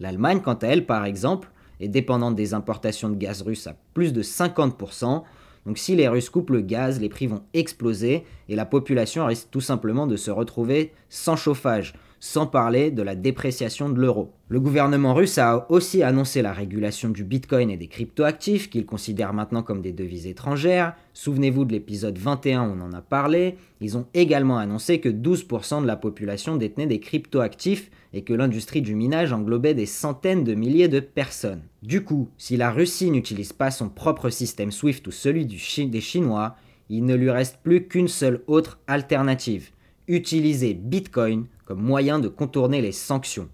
L'Allemagne, 0.00 0.40
quant 0.42 0.54
à 0.54 0.68
elle, 0.68 0.86
par 0.86 1.04
exemple, 1.04 1.50
est 1.80 1.88
dépendante 1.88 2.34
des 2.34 2.54
importations 2.54 3.10
de 3.10 3.16
gaz 3.16 3.42
russe 3.42 3.66
à 3.66 3.76
plus 3.94 4.12
de 4.12 4.22
50%, 4.22 5.22
Donc 5.68 5.76
si 5.76 5.94
les 5.94 6.08
Russes 6.08 6.30
coupent 6.30 6.48
le 6.48 6.62
gaz, 6.62 6.98
les 6.98 7.10
prix 7.10 7.26
vont 7.26 7.42
exploser 7.52 8.24
et 8.48 8.56
la 8.56 8.64
population 8.64 9.26
risque 9.26 9.48
tout 9.50 9.60
simplement 9.60 10.06
de 10.06 10.16
se 10.16 10.30
retrouver 10.30 10.92
sans 11.10 11.36
chauffage 11.36 11.92
sans 12.20 12.46
parler 12.46 12.90
de 12.90 13.02
la 13.02 13.14
dépréciation 13.14 13.88
de 13.88 14.00
l'euro. 14.00 14.32
Le 14.48 14.60
gouvernement 14.60 15.14
russe 15.14 15.38
a 15.38 15.70
aussi 15.70 16.02
annoncé 16.02 16.42
la 16.42 16.52
régulation 16.52 17.10
du 17.10 17.22
Bitcoin 17.22 17.70
et 17.70 17.76
des 17.76 17.86
cryptoactifs 17.86 18.70
qu'il 18.70 18.86
considère 18.86 19.32
maintenant 19.32 19.62
comme 19.62 19.82
des 19.82 19.92
devises 19.92 20.26
étrangères. 20.26 20.94
Souvenez-vous 21.12 21.64
de 21.64 21.72
l'épisode 21.72 22.18
21, 22.18 22.62
on 22.62 22.80
en 22.80 22.92
a 22.92 23.00
parlé. 23.00 23.56
Ils 23.80 23.96
ont 23.96 24.06
également 24.14 24.58
annoncé 24.58 25.00
que 25.00 25.08
12% 25.08 25.82
de 25.82 25.86
la 25.86 25.96
population 25.96 26.56
détenait 26.56 26.86
des 26.86 27.00
cryptoactifs 27.00 27.90
et 28.12 28.22
que 28.22 28.32
l'industrie 28.32 28.82
du 28.82 28.94
minage 28.94 29.32
englobait 29.32 29.74
des 29.74 29.86
centaines 29.86 30.44
de 30.44 30.54
milliers 30.54 30.88
de 30.88 31.00
personnes. 31.00 31.62
Du 31.82 32.02
coup, 32.02 32.28
si 32.38 32.56
la 32.56 32.70
Russie 32.70 33.10
n'utilise 33.10 33.52
pas 33.52 33.70
son 33.70 33.88
propre 33.88 34.30
système 34.30 34.72
SWIFT 34.72 35.06
ou 35.06 35.10
celui 35.10 35.46
des 35.46 36.00
Chinois, 36.00 36.56
il 36.88 37.04
ne 37.04 37.14
lui 37.14 37.30
reste 37.30 37.58
plus 37.62 37.86
qu'une 37.86 38.08
seule 38.08 38.42
autre 38.46 38.78
alternative 38.86 39.70
utiliser 40.08 40.74
Bitcoin 40.74 41.46
comme 41.64 41.82
moyen 41.82 42.18
de 42.18 42.28
contourner 42.28 42.80
les 42.80 42.92
sanctions. 42.92 43.48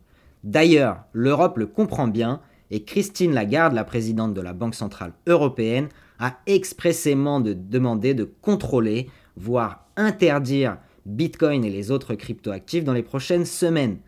D'ailleurs, 0.44 1.04
l'Europe 1.12 1.58
le 1.58 1.66
comprend 1.66 2.08
bien 2.08 2.40
et 2.70 2.84
Christine 2.84 3.32
Lagarde, 3.32 3.74
la 3.74 3.84
présidente 3.84 4.34
de 4.34 4.40
la 4.40 4.52
Banque 4.52 4.74
Centrale 4.74 5.12
Européenne, 5.26 5.88
a 6.18 6.38
expressément 6.46 7.40
demandé 7.40 8.14
de 8.14 8.24
contrôler, 8.40 9.10
voire 9.36 9.86
interdire 9.96 10.78
Bitcoin 11.06 11.64
et 11.64 11.70
les 11.70 11.90
autres 11.90 12.14
cryptoactifs 12.14 12.84
dans 12.84 12.92
les 12.92 13.02
prochaines 13.02 13.44
semaines. 13.44 13.98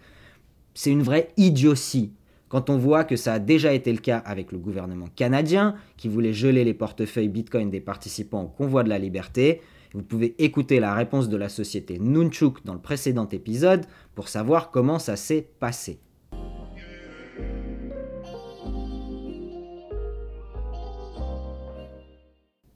C'est 0.74 0.90
une 0.90 1.02
vraie 1.02 1.28
idiotie 1.36 2.12
quand 2.48 2.70
on 2.70 2.78
voit 2.78 3.04
que 3.04 3.16
ça 3.16 3.34
a 3.34 3.38
déjà 3.38 3.72
été 3.72 3.92
le 3.92 3.98
cas 3.98 4.18
avec 4.18 4.52
le 4.52 4.58
gouvernement 4.58 5.08
canadien 5.14 5.74
qui 5.96 6.08
voulait 6.08 6.32
geler 6.32 6.64
les 6.64 6.74
portefeuilles 6.74 7.28
Bitcoin 7.28 7.70
des 7.70 7.80
participants 7.80 8.44
au 8.44 8.48
convoi 8.48 8.84
de 8.84 8.88
la 8.88 8.98
liberté, 8.98 9.60
vous 9.94 10.02
pouvez 10.02 10.34
écouter 10.42 10.80
la 10.80 10.94
réponse 10.94 11.28
de 11.28 11.36
la 11.36 11.48
société 11.48 11.98
Nunchuk 11.98 12.64
dans 12.64 12.74
le 12.74 12.80
précédent 12.80 13.28
épisode 13.28 13.86
pour 14.14 14.28
savoir 14.28 14.70
comment 14.70 14.98
ça 14.98 15.16
s'est 15.16 15.48
passé. 15.60 15.98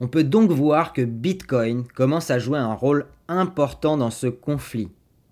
On 0.03 0.09
peut 0.09 0.25
donc 0.25 0.51
voir 0.51 0.95
que 0.95 1.03
Bitcoin 1.03 1.85
commence 1.95 2.31
à 2.31 2.39
jouer 2.39 2.59
un 2.59 2.73
rôle 2.73 3.07
important 3.29 3.99
dans 3.99 4.11
ce 4.11 4.29
conflit. 4.29 4.89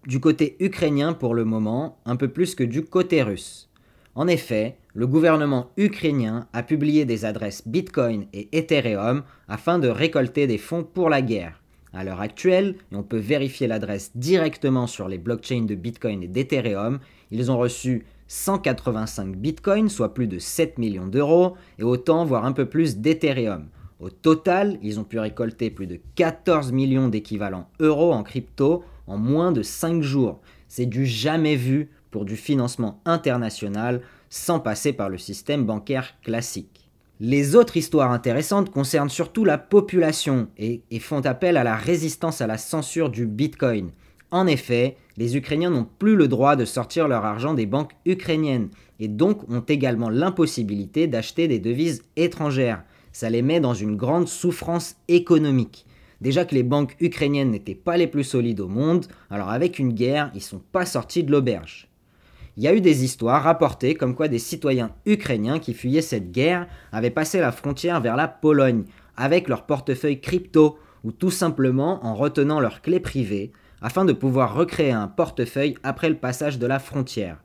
Du 0.07 0.21
côté 0.21 0.57
ukrainien 0.61 1.15
pour 1.15 1.35
le 1.35 1.47
moment, 1.47 1.99
un 2.05 2.17
peu 2.17 2.29
plus 2.29 2.55
que 2.55 2.65
du 2.65 2.85
côté 2.85 3.23
russe. 3.23 3.71
En 4.15 4.27
effet, 4.27 4.77
le 4.95 5.07
gouvernement 5.07 5.71
ukrainien 5.77 6.49
a 6.53 6.63
publié 6.63 7.05
des 7.05 7.25
adresses 7.25 7.67
Bitcoin 7.67 8.27
et 8.33 8.49
Ethereum 8.53 9.23
afin 9.49 9.79
de 9.79 9.89
récolter 9.89 10.47
des 10.47 10.59
fonds 10.59 10.85
pour 10.85 11.09
la 11.09 11.23
guerre. 11.23 11.63
À 11.93 12.05
l'heure 12.05 12.21
actuelle, 12.21 12.77
et 12.93 12.97
on 12.97 13.03
peut 13.03 13.19
vérifier 13.19 13.67
l'adresse 13.67 14.13
directement 14.15 14.87
sur 14.87 15.09
les 15.09 15.19
blockchains 15.19 15.65
de 15.65 15.75
Bitcoin 15.75 16.23
et 16.23 16.29
d'Ethereum, 16.29 16.99
ils 17.31 17.51
ont 17.51 17.59
reçu 17.59 18.05
185 18.29 19.37
Bitcoins, 19.37 19.89
soit 19.89 20.13
plus 20.13 20.27
de 20.27 20.39
7 20.39 20.79
millions 20.79 21.07
d'euros, 21.07 21.57
et 21.79 21.83
autant, 21.83 22.25
voire 22.25 22.45
un 22.45 22.53
peu 22.53 22.67
plus 22.67 22.99
d'Ethereum. 22.99 23.69
Au 24.01 24.11
total, 24.11 24.79
ils 24.83 25.01
ont 25.01 25.05
pu 25.05 25.19
récolter 25.19 25.71
plus 25.71 25.87
de 25.87 25.99
14 26.15 26.73
millions 26.73 27.09
d'équivalents 27.09 27.69
euros 27.81 28.13
en 28.13 28.23
crypto 28.23 28.85
en 29.07 29.17
moins 29.17 29.51
de 29.51 29.63
5 29.63 30.03
jours. 30.03 30.41
C'est 30.69 30.87
du 30.87 31.07
jamais 31.07 31.57
vu 31.57 31.91
pour 32.11 32.25
du 32.25 32.37
financement 32.37 33.01
international 33.07 34.03
sans 34.29 34.61
passer 34.61 34.93
par 34.93 35.09
le 35.09 35.19
système 35.19 35.65
bancaire 35.65 36.21
classique. 36.23 36.88
Les 37.21 37.57
autres 37.57 37.77
histoires 37.77 38.13
intéressantes 38.13 38.71
concernent 38.71 39.09
surtout 39.09 39.45
la 39.45 39.59
population 39.59 40.47
et, 40.57 40.83
font 41.01 41.27
appel 41.27 41.57
à 41.57 41.65
la 41.65 41.75
résistance 41.75 42.41
à 42.41 42.47
la 42.47 42.59
censure 42.59 43.11
du 43.11 43.27
Bitcoin. 43.27 43.91
En 44.31 44.47
effet, 44.47 44.97
les 45.17 45.37
Ukrainiens 45.37 45.71
n'ont 45.71 45.89
plus 45.99 46.15
le 46.15 46.29
droit 46.29 46.55
de 46.55 46.65
sortir 46.65 47.09
leur 47.09 47.25
argent 47.25 47.55
des 47.55 47.67
banques 47.67 47.97
ukrainiennes 48.07 48.69
et 49.01 49.09
donc 49.09 49.51
ont 49.51 49.65
également 49.67 50.11
l'impossibilité 50.11 51.09
d'acheter 51.09 51.49
des 51.49 51.59
devises 51.59 52.05
étrangères. 52.15 52.85
Ça 53.11 53.31
les 53.31 53.43
met 53.43 53.59
dans 53.59 53.75
une 53.75 53.97
grande 53.97 54.29
souffrance 54.29 54.95
économique. 55.09 55.87
Déjà 56.21 56.45
que 56.45 56.55
les 56.55 56.63
banques 56.63 56.95
ukrainiennes 57.01 57.51
n'étaient 57.51 57.75
pas 57.75 57.97
les 57.97 58.07
plus 58.07 58.25
solides 58.25 58.61
au 58.61 58.69
monde, 58.69 59.07
alors 59.29 59.51
avec 59.51 59.81
une 59.81 59.93
guerre, 59.93 60.31
ils 60.37 60.43
sont 60.43 60.63
pas 60.71 60.87
sortis 60.87 61.25
de 61.25 61.33
l'auberge 61.33 61.88
il 62.59 62.65
y 62.65 62.67
a 62.67 62.75
eu 62.75 62.81
des 62.81 63.05
histoires 63.05 63.45
rapportées 63.45 63.95
comme 63.95 64.17
quoi 64.17 64.27
des 64.27 64.41
citoyens 64.41 64.91
ukrainiens 65.07 65.61
qui 65.61 65.75
fuyaient 65.75 66.03
cette 66.03 66.33
guerre 66.33 66.67
avaient 66.91 67.09
passé 67.09 67.39
la 67.39 67.53
frontière 67.53 68.01
vers 68.01 68.17
la 68.17 68.27
Pologne 68.27 68.83
avec 69.17 69.49
leur 69.49 69.65
portefeuille 69.65 70.21
crypto 70.21 70.77
ou 71.05 71.13
tout 71.13 71.31
simplement 71.31 72.05
en 72.05 72.17
retenant 72.17 72.59
leurs 72.59 72.83
clés 72.83 72.99
privées 72.99 73.53
afin 73.81 74.05
de 74.05 74.13
pouvoir 74.13 74.57
recréer 74.57 74.91
un 74.91 75.07
portefeuille 75.07 75.77
après 75.85 76.09
le 76.09 76.17
passage 76.17 76.59
de 76.59 76.67
la 76.67 76.81
frontière. 76.81 77.39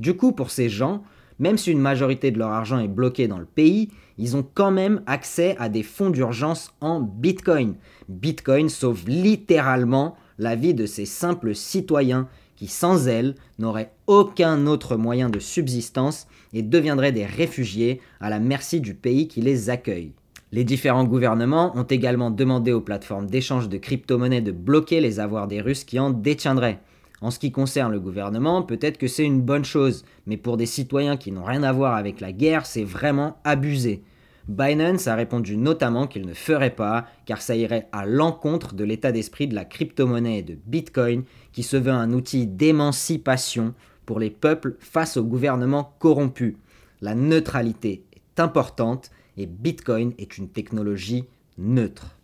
Du 0.00 0.16
coup, 0.16 0.32
pour 0.32 0.50
ces 0.50 0.68
gens, 0.68 1.04
même 1.38 1.58
si 1.58 1.70
une 1.70 1.78
majorité 1.78 2.32
de 2.32 2.38
leur 2.40 2.50
argent 2.50 2.80
est 2.80 2.88
bloqué 2.88 3.28
dans 3.28 3.38
le 3.38 3.46
pays, 3.46 3.92
ils 4.18 4.36
ont 4.36 4.44
quand 4.52 4.72
même 4.72 5.00
accès 5.06 5.54
à 5.60 5.68
des 5.68 5.84
fonds 5.84 6.10
d'urgence 6.10 6.74
en 6.80 7.00
Bitcoin. 7.00 7.76
Bitcoin 8.08 8.68
sauve 8.68 9.04
littéralement 9.06 10.16
la 10.38 10.56
vie 10.56 10.74
de 10.74 10.86
ces 10.86 11.06
simples 11.06 11.54
citoyens 11.54 12.26
qui 12.56 12.66
sans 12.66 13.06
elles 13.06 13.34
n'auraient 13.58 13.92
aucun 14.06 14.66
autre 14.66 14.96
moyen 14.96 15.30
de 15.30 15.38
subsistance 15.38 16.26
et 16.52 16.62
deviendraient 16.62 17.12
des 17.12 17.26
réfugiés 17.26 18.00
à 18.20 18.30
la 18.30 18.40
merci 18.40 18.80
du 18.80 18.94
pays 18.94 19.28
qui 19.28 19.40
les 19.40 19.70
accueille. 19.70 20.12
Les 20.52 20.64
différents 20.64 21.04
gouvernements 21.04 21.76
ont 21.76 21.82
également 21.82 22.30
demandé 22.30 22.72
aux 22.72 22.80
plateformes 22.80 23.28
d'échange 23.28 23.68
de 23.68 23.78
crypto-monnaies 23.78 24.40
de 24.40 24.52
bloquer 24.52 25.00
les 25.00 25.20
avoirs 25.20 25.48
des 25.48 25.60
Russes 25.60 25.84
qui 25.84 25.98
en 25.98 26.10
détiendraient. 26.10 26.80
En 27.20 27.30
ce 27.30 27.38
qui 27.38 27.50
concerne 27.50 27.92
le 27.92 28.00
gouvernement, 28.00 28.62
peut-être 28.62 28.98
que 28.98 29.08
c'est 29.08 29.24
une 29.24 29.40
bonne 29.40 29.64
chose, 29.64 30.04
mais 30.26 30.36
pour 30.36 30.56
des 30.56 30.66
citoyens 30.66 31.16
qui 31.16 31.32
n'ont 31.32 31.44
rien 31.44 31.62
à 31.62 31.72
voir 31.72 31.94
avec 31.94 32.20
la 32.20 32.32
guerre, 32.32 32.66
c'est 32.66 32.84
vraiment 32.84 33.38
abusé. 33.44 34.02
Binance 34.48 35.08
a 35.08 35.16
répondu 35.16 35.56
notamment 35.56 36.06
qu'il 36.06 36.24
ne 36.24 36.34
ferait 36.34 36.74
pas, 36.74 37.06
car 37.24 37.42
ça 37.42 37.56
irait 37.56 37.88
à 37.90 38.06
l'encontre 38.06 38.74
de 38.74 38.84
l'état 38.84 39.10
d'esprit 39.10 39.48
de 39.48 39.56
la 39.56 39.64
crypto-monnaie 39.64 40.38
et 40.38 40.42
de 40.42 40.56
Bitcoin, 40.66 41.24
qui 41.56 41.62
se 41.62 41.78
veut 41.78 41.90
un 41.90 42.12
outil 42.12 42.46
d'émancipation 42.46 43.72
pour 44.04 44.20
les 44.20 44.28
peuples 44.28 44.76
face 44.78 45.16
au 45.16 45.24
gouvernement 45.24 45.94
corrompu. 46.00 46.58
La 47.00 47.14
neutralité 47.14 48.04
est 48.14 48.40
importante 48.40 49.10
et 49.38 49.46
Bitcoin 49.46 50.12
est 50.18 50.36
une 50.36 50.50
technologie 50.50 51.24
neutre. 51.56 52.14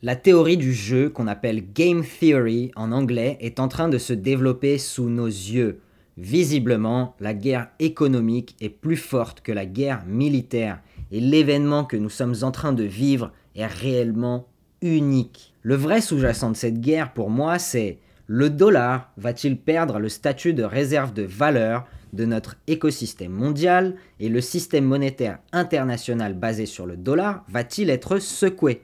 La 0.00 0.16
théorie 0.16 0.56
du 0.56 0.72
jeu, 0.72 1.10
qu'on 1.10 1.26
appelle 1.26 1.70
Game 1.74 2.02
Theory 2.02 2.70
en 2.74 2.90
anglais, 2.92 3.36
est 3.40 3.60
en 3.60 3.68
train 3.68 3.90
de 3.90 3.98
se 3.98 4.14
développer 4.14 4.78
sous 4.78 5.10
nos 5.10 5.26
yeux. 5.26 5.82
Visiblement, 6.16 7.16
la 7.20 7.34
guerre 7.34 7.68
économique 7.80 8.56
est 8.62 8.70
plus 8.70 8.96
forte 8.96 9.42
que 9.42 9.52
la 9.52 9.66
guerre 9.66 10.06
militaire, 10.06 10.80
et 11.12 11.20
l'événement 11.20 11.84
que 11.84 11.96
nous 11.96 12.10
sommes 12.10 12.36
en 12.42 12.50
train 12.50 12.72
de 12.72 12.84
vivre 12.84 13.32
est 13.54 13.66
réellement 13.66 14.46
unique. 14.82 15.54
Le 15.62 15.74
vrai 15.74 16.00
sous-jacent 16.00 16.50
de 16.50 16.56
cette 16.56 16.80
guerre, 16.80 17.12
pour 17.12 17.30
moi, 17.30 17.58
c'est 17.58 17.98
le 18.26 18.50
dollar 18.50 19.10
va-t-il 19.16 19.58
perdre 19.58 19.98
le 19.98 20.08
statut 20.08 20.52
de 20.52 20.62
réserve 20.62 21.12
de 21.12 21.22
valeur 21.22 21.86
de 22.12 22.24
notre 22.24 22.56
écosystème 22.66 23.32
mondial 23.32 23.96
et 24.20 24.28
le 24.28 24.40
système 24.40 24.84
monétaire 24.84 25.38
international 25.52 26.34
basé 26.34 26.66
sur 26.66 26.86
le 26.86 26.96
dollar 26.96 27.44
va-t-il 27.48 27.90
être 27.90 28.18
secoué? 28.18 28.82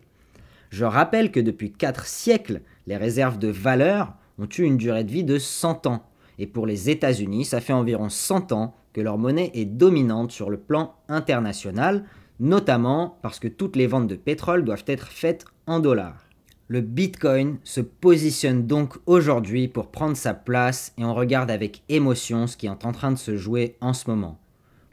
Je 0.70 0.84
rappelle 0.84 1.30
que 1.30 1.40
depuis 1.40 1.72
4 1.72 2.06
siècles, 2.06 2.62
les 2.86 2.96
réserves 2.96 3.38
de 3.38 3.48
valeur 3.48 4.14
ont 4.38 4.48
eu 4.58 4.62
une 4.62 4.76
durée 4.76 5.04
de 5.04 5.12
vie 5.12 5.24
de 5.24 5.38
100 5.38 5.86
ans. 5.86 6.02
Et 6.38 6.46
pour 6.46 6.66
les 6.66 6.90
États-Unis, 6.90 7.44
ça 7.44 7.60
fait 7.60 7.72
environ 7.72 8.08
100 8.08 8.52
ans 8.52 8.74
que 8.94 9.02
leur 9.02 9.18
monnaie 9.18 9.50
est 9.52 9.66
dominante 9.66 10.32
sur 10.32 10.48
le 10.48 10.56
plan 10.56 10.94
international, 11.08 12.04
notamment 12.40 13.18
parce 13.20 13.38
que 13.38 13.48
toutes 13.48 13.76
les 13.76 13.86
ventes 13.86 14.06
de 14.06 14.16
pétrole 14.16 14.64
doivent 14.64 14.84
être 14.86 15.08
faites 15.08 15.44
en 15.66 15.80
dollars. 15.80 16.24
Le 16.68 16.80
Bitcoin 16.80 17.58
se 17.62 17.82
positionne 17.82 18.66
donc 18.66 18.94
aujourd'hui 19.04 19.68
pour 19.68 19.88
prendre 19.90 20.16
sa 20.16 20.32
place 20.32 20.94
et 20.96 21.04
on 21.04 21.12
regarde 21.14 21.50
avec 21.50 21.82
émotion 21.90 22.46
ce 22.46 22.56
qui 22.56 22.66
est 22.66 22.84
en 22.84 22.92
train 22.92 23.12
de 23.12 23.18
se 23.18 23.36
jouer 23.36 23.76
en 23.82 23.92
ce 23.92 24.08
moment. 24.08 24.38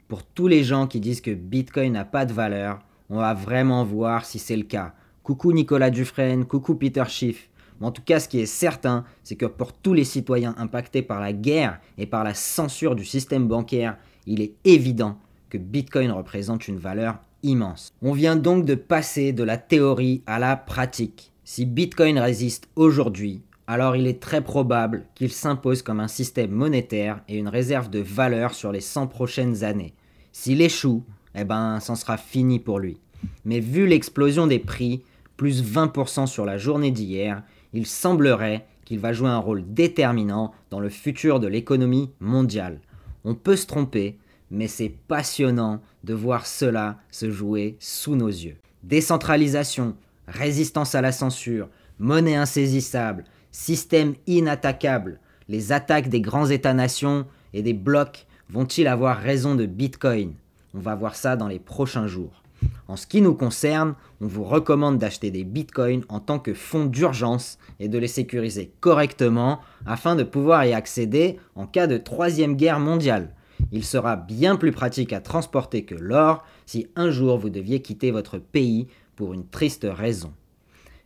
Pour 0.08 0.22
tous 0.22 0.48
les 0.48 0.64
gens 0.64 0.86
qui 0.86 1.00
disent 1.00 1.22
que 1.22 1.30
Bitcoin 1.30 1.94
n'a 1.94 2.04
pas 2.04 2.26
de 2.26 2.34
valeur, 2.34 2.80
on 3.08 3.16
va 3.16 3.32
vraiment 3.32 3.84
voir 3.84 4.26
si 4.26 4.38
c'est 4.38 4.56
le 4.56 4.64
cas. 4.64 4.92
Coucou 5.22 5.52
Nicolas 5.52 5.90
Dufresne, 5.90 6.44
coucou 6.44 6.74
Peter 6.74 7.04
Schiff. 7.08 7.48
En 7.82 7.92
tout 7.92 8.02
cas, 8.02 8.20
ce 8.20 8.28
qui 8.28 8.40
est 8.40 8.46
certain, 8.46 9.04
c'est 9.22 9.36
que 9.36 9.46
pour 9.46 9.72
tous 9.72 9.94
les 9.94 10.04
citoyens 10.04 10.54
impactés 10.58 11.02
par 11.02 11.20
la 11.20 11.32
guerre 11.32 11.80
et 11.98 12.06
par 12.06 12.24
la 12.24 12.34
censure 12.34 12.94
du 12.94 13.04
système 13.04 13.48
bancaire, 13.48 13.96
il 14.26 14.40
est 14.40 14.54
évident 14.64 15.18
que 15.50 15.58
Bitcoin 15.58 16.10
représente 16.10 16.68
une 16.68 16.78
valeur 16.78 17.18
immense. 17.42 17.92
On 18.02 18.12
vient 18.12 18.36
donc 18.36 18.64
de 18.64 18.74
passer 18.74 19.32
de 19.32 19.42
la 19.42 19.58
théorie 19.58 20.22
à 20.26 20.38
la 20.38 20.56
pratique. 20.56 21.32
Si 21.44 21.66
Bitcoin 21.66 22.18
résiste 22.18 22.68
aujourd'hui, 22.76 23.42
alors 23.66 23.96
il 23.96 24.06
est 24.06 24.20
très 24.20 24.42
probable 24.42 25.04
qu'il 25.14 25.32
s'impose 25.32 25.82
comme 25.82 26.00
un 26.00 26.08
système 26.08 26.50
monétaire 26.50 27.20
et 27.28 27.36
une 27.36 27.48
réserve 27.48 27.90
de 27.90 27.98
valeur 28.00 28.54
sur 28.54 28.72
les 28.72 28.80
100 28.80 29.08
prochaines 29.08 29.64
années. 29.64 29.94
S'il 30.32 30.62
échoue, 30.62 31.04
eh 31.34 31.44
ben, 31.44 31.80
c'en 31.80 31.94
sera 31.94 32.16
fini 32.16 32.58
pour 32.58 32.78
lui. 32.78 32.98
Mais 33.44 33.60
vu 33.60 33.86
l'explosion 33.86 34.46
des 34.46 34.58
prix, 34.58 35.02
plus 35.36 35.62
20% 35.62 36.26
sur 36.26 36.44
la 36.44 36.58
journée 36.58 36.90
d'hier, 36.90 37.42
il 37.72 37.86
semblerait 37.86 38.66
qu'il 38.84 38.98
va 38.98 39.12
jouer 39.12 39.28
un 39.28 39.38
rôle 39.38 39.64
déterminant 39.66 40.52
dans 40.70 40.80
le 40.80 40.88
futur 40.88 41.40
de 41.40 41.46
l'économie 41.46 42.10
mondiale. 42.20 42.80
On 43.24 43.34
peut 43.34 43.56
se 43.56 43.66
tromper, 43.66 44.18
mais 44.50 44.68
c'est 44.68 44.92
passionnant 45.08 45.80
de 46.04 46.14
voir 46.14 46.46
cela 46.46 46.98
se 47.10 47.30
jouer 47.30 47.76
sous 47.78 48.16
nos 48.16 48.28
yeux. 48.28 48.56
Décentralisation, 48.82 49.96
résistance 50.26 50.94
à 50.94 51.00
la 51.00 51.12
censure, 51.12 51.68
monnaie 51.98 52.34
insaisissable, 52.34 53.24
système 53.52 54.14
inattaquable, 54.26 55.20
les 55.48 55.72
attaques 55.72 56.08
des 56.08 56.20
grands 56.20 56.46
États-nations 56.46 57.26
et 57.52 57.62
des 57.62 57.74
blocs 57.74 58.26
vont-ils 58.48 58.88
avoir 58.88 59.18
raison 59.18 59.54
de 59.54 59.66
Bitcoin? 59.66 60.34
On 60.74 60.80
va 60.80 60.94
voir 60.94 61.14
ça 61.14 61.36
dans 61.36 61.48
les 61.48 61.58
prochains 61.58 62.06
jours. 62.06 62.41
En 62.88 62.96
ce 62.96 63.06
qui 63.06 63.22
nous 63.22 63.34
concerne, 63.34 63.94
on 64.20 64.26
vous 64.26 64.44
recommande 64.44 64.98
d'acheter 64.98 65.30
des 65.30 65.44
bitcoins 65.44 66.04
en 66.08 66.20
tant 66.20 66.38
que 66.38 66.52
fonds 66.52 66.84
d'urgence 66.84 67.58
et 67.80 67.88
de 67.88 67.98
les 67.98 68.08
sécuriser 68.08 68.72
correctement 68.80 69.60
afin 69.86 70.14
de 70.16 70.24
pouvoir 70.24 70.64
y 70.64 70.74
accéder 70.74 71.38
en 71.54 71.66
cas 71.66 71.86
de 71.86 71.96
troisième 71.96 72.56
guerre 72.56 72.80
mondiale. 72.80 73.34
Il 73.70 73.84
sera 73.84 74.16
bien 74.16 74.56
plus 74.56 74.72
pratique 74.72 75.12
à 75.12 75.20
transporter 75.20 75.84
que 75.84 75.94
l'or 75.94 76.44
si 76.66 76.88
un 76.96 77.10
jour 77.10 77.38
vous 77.38 77.50
deviez 77.50 77.80
quitter 77.80 78.10
votre 78.10 78.38
pays 78.38 78.88
pour 79.16 79.32
une 79.32 79.46
triste 79.46 79.86
raison. 79.88 80.32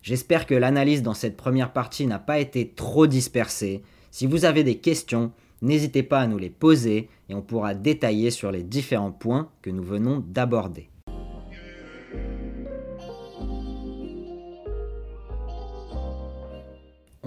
J'espère 0.02 0.46
que 0.46 0.54
l'analyse 0.54 1.02
dans 1.02 1.14
cette 1.14 1.36
première 1.36 1.72
partie 1.72 2.06
n'a 2.06 2.18
pas 2.18 2.38
été 2.38 2.68
trop 2.68 3.06
dispersée. 3.06 3.82
Si 4.10 4.26
vous 4.26 4.44
avez 4.44 4.64
des 4.64 4.78
questions, 4.78 5.32
n'hésitez 5.62 6.02
pas 6.02 6.20
à 6.20 6.26
nous 6.26 6.38
les 6.38 6.50
poser 6.50 7.08
et 7.28 7.34
on 7.34 7.42
pourra 7.42 7.74
détailler 7.74 8.30
sur 8.30 8.50
les 8.50 8.62
différents 8.62 9.12
points 9.12 9.50
que 9.62 9.70
nous 9.70 9.82
venons 9.82 10.24
d'aborder. 10.26 10.90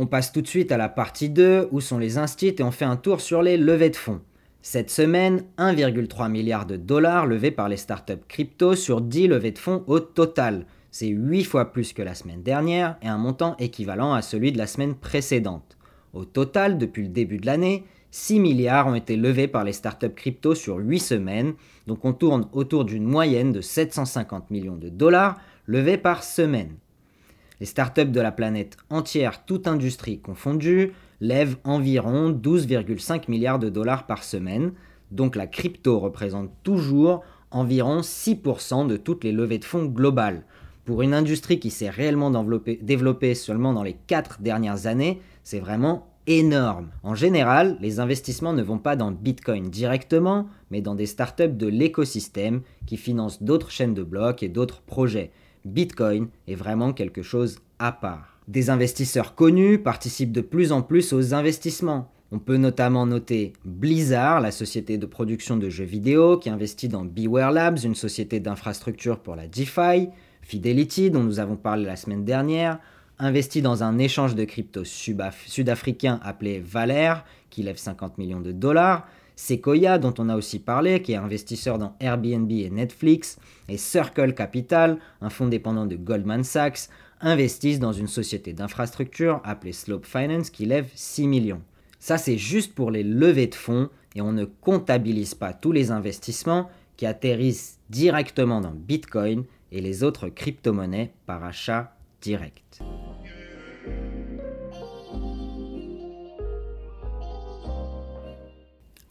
On 0.01 0.05
passe 0.05 0.31
tout 0.31 0.41
de 0.41 0.47
suite 0.47 0.71
à 0.71 0.77
la 0.77 0.87
partie 0.87 1.29
2 1.29 1.67
où 1.71 1.81
sont 1.81 1.97
les 1.97 2.17
instits 2.17 2.55
et 2.57 2.63
on 2.63 2.71
fait 2.71 2.85
un 2.85 2.95
tour 2.95 3.19
sur 3.19 3.41
les 3.41 3.57
levées 3.57 3.89
de 3.89 3.97
fonds. 3.97 4.21
Cette 4.61 4.89
semaine, 4.89 5.43
1,3 5.57 6.29
milliard 6.29 6.65
de 6.65 6.77
dollars 6.77 7.25
levés 7.25 7.51
par 7.51 7.67
les 7.67 7.75
startups 7.75 8.25
crypto 8.27 8.75
sur 8.75 9.01
10 9.01 9.27
levées 9.27 9.51
de 9.51 9.59
fonds 9.59 9.83
au 9.87 9.99
total. 9.99 10.65
C'est 10.89 11.07
8 11.07 11.43
fois 11.43 11.73
plus 11.73 11.91
que 11.91 12.01
la 12.01 12.15
semaine 12.15 12.43
dernière 12.43 12.97
et 13.01 13.09
un 13.09 13.17
montant 13.17 13.57
équivalent 13.57 14.13
à 14.13 14.21
celui 14.21 14.53
de 14.53 14.57
la 14.57 14.67
semaine 14.67 14.95
précédente. 14.95 15.77
Au 16.13 16.23
total, 16.23 16.77
depuis 16.77 17.03
le 17.03 17.09
début 17.09 17.37
de 17.37 17.45
l'année, 17.45 17.83
6 18.11 18.39
milliards 18.39 18.87
ont 18.87 18.95
été 18.95 19.15
levés 19.15 19.47
par 19.47 19.63
les 19.63 19.73
startups 19.73 20.13
crypto 20.15 20.55
sur 20.55 20.77
8 20.77 20.99
semaines, 20.99 21.53
donc 21.85 22.05
on 22.05 22.13
tourne 22.13 22.47
autour 22.53 22.85
d'une 22.85 23.03
moyenne 23.03 23.51
de 23.51 23.61
750 23.61 24.49
millions 24.49 24.77
de 24.77 24.89
dollars 24.89 25.39
levés 25.67 25.97
par 25.97 26.23
semaine. 26.23 26.75
Les 27.59 27.65
startups 27.65 28.05
de 28.05 28.21
la 28.21 28.31
planète 28.31 28.77
entière, 28.89 29.45
toute 29.45 29.67
industrie 29.67 30.19
confondue, 30.19 30.93
lèvent 31.21 31.57
environ 31.63 32.31
12,5 32.31 33.29
milliards 33.29 33.59
de 33.59 33.69
dollars 33.69 34.07
par 34.07 34.23
semaine, 34.23 34.71
donc 35.11 35.35
la 35.35 35.45
crypto 35.45 35.99
représente 35.99 36.51
toujours 36.63 37.23
environ 37.51 38.01
6% 38.01 38.87
de 38.87 38.97
toutes 38.97 39.23
les 39.23 39.31
levées 39.31 39.57
de 39.57 39.65
fonds 39.65 39.85
globales. 39.85 40.43
Pour 40.85 41.01
une 41.01 41.13
industrie 41.13 41.59
qui 41.59 41.69
s'est 41.69 41.89
réellement 41.89 42.31
développée 42.81 43.35
seulement 43.35 43.73
dans 43.73 43.83
les 43.83 43.97
4 44.07 44.41
dernières 44.41 44.87
années, 44.87 45.21
c'est 45.43 45.59
vraiment 45.59 46.08
énorme. 46.29 46.91
En 47.01 47.15
général, 47.15 47.75
les 47.81 47.99
investissements 47.99 48.53
ne 48.53 48.61
vont 48.61 48.77
pas 48.77 48.95
dans 48.95 49.11
Bitcoin 49.11 49.69
directement, 49.69 50.47
mais 50.69 50.79
dans 50.79 50.93
des 50.93 51.07
startups 51.07 51.49
de 51.49 51.65
l'écosystème 51.65 52.61
qui 52.85 52.97
financent 52.97 53.41
d'autres 53.41 53.71
chaînes 53.71 53.95
de 53.95 54.03
blocs 54.03 54.43
et 54.43 54.47
d'autres 54.47 54.81
projets. 54.81 55.31
Bitcoin 55.65 56.27
est 56.47 56.55
vraiment 56.55 56.93
quelque 56.93 57.23
chose 57.23 57.57
à 57.79 57.91
part. 57.91 58.39
Des 58.47 58.69
investisseurs 58.69 59.33
connus 59.33 59.79
participent 59.79 60.31
de 60.31 60.41
plus 60.41 60.71
en 60.71 60.83
plus 60.83 61.13
aux 61.13 61.33
investissements. 61.33 62.11
On 62.31 62.37
peut 62.37 62.57
notamment 62.57 63.07
noter 63.07 63.53
Blizzard, 63.65 64.39
la 64.39 64.51
société 64.51 64.99
de 64.99 65.07
production 65.07 65.57
de 65.57 65.67
jeux 65.69 65.83
vidéo 65.83 66.37
qui 66.37 66.51
investit 66.51 66.89
dans 66.89 67.05
Beware 67.05 67.51
Labs, 67.51 67.79
une 67.83 67.95
société 67.95 68.39
d'infrastructure 68.39 69.19
pour 69.19 69.35
la 69.35 69.47
DeFi, 69.47 70.09
Fidelity, 70.43 71.09
dont 71.09 71.23
nous 71.23 71.39
avons 71.39 71.55
parlé 71.55 71.85
la 71.85 71.95
semaine 71.95 72.23
dernière, 72.23 72.79
investit 73.19 73.61
dans 73.61 73.83
un 73.83 73.97
échange 73.97 74.35
de 74.35 74.45
crypto 74.45 74.83
sud-africain 74.83 76.19
appelé 76.23 76.59
Valère, 76.59 77.25
qui 77.49 77.63
lève 77.63 77.77
50 77.77 78.17
millions 78.17 78.39
de 78.39 78.51
dollars, 78.51 79.07
Sequoia, 79.35 79.99
dont 79.99 80.13
on 80.17 80.27
a 80.27 80.35
aussi 80.35 80.59
parlé, 80.59 81.01
qui 81.01 81.13
est 81.13 81.17
investisseur 81.17 81.77
dans 81.77 81.95
Airbnb 82.01 82.51
et 82.51 82.69
Netflix, 82.69 83.37
et 83.69 83.77
Circle 83.77 84.33
Capital, 84.33 84.97
un 85.21 85.29
fonds 85.29 85.47
dépendant 85.47 85.85
de 85.85 85.95
Goldman 85.95 86.43
Sachs, 86.43 86.89
investissent 87.21 87.79
dans 87.79 87.93
une 87.93 88.07
société 88.07 88.51
d'infrastructure 88.51 89.41
appelée 89.45 89.71
Slope 89.71 90.05
Finance 90.05 90.49
qui 90.49 90.65
lève 90.65 90.89
6 90.93 91.27
millions. 91.27 91.61
Ça, 91.99 92.17
c'est 92.17 92.37
juste 92.37 92.75
pour 92.75 92.91
les 92.91 93.03
levées 93.03 93.47
de 93.47 93.55
fonds 93.55 93.89
et 94.15 94.21
on 94.21 94.33
ne 94.33 94.45
comptabilise 94.45 95.35
pas 95.35 95.53
tous 95.53 95.71
les 95.71 95.91
investissements 95.91 96.69
qui 96.97 97.05
atterrissent 97.05 97.79
directement 97.89 98.59
dans 98.61 98.73
Bitcoin 98.73 99.45
et 99.71 99.79
les 99.79 100.03
autres 100.03 100.27
crypto-monnaies 100.27 101.13
par 101.25 101.43
achat 101.43 101.95
direct. 102.21 102.81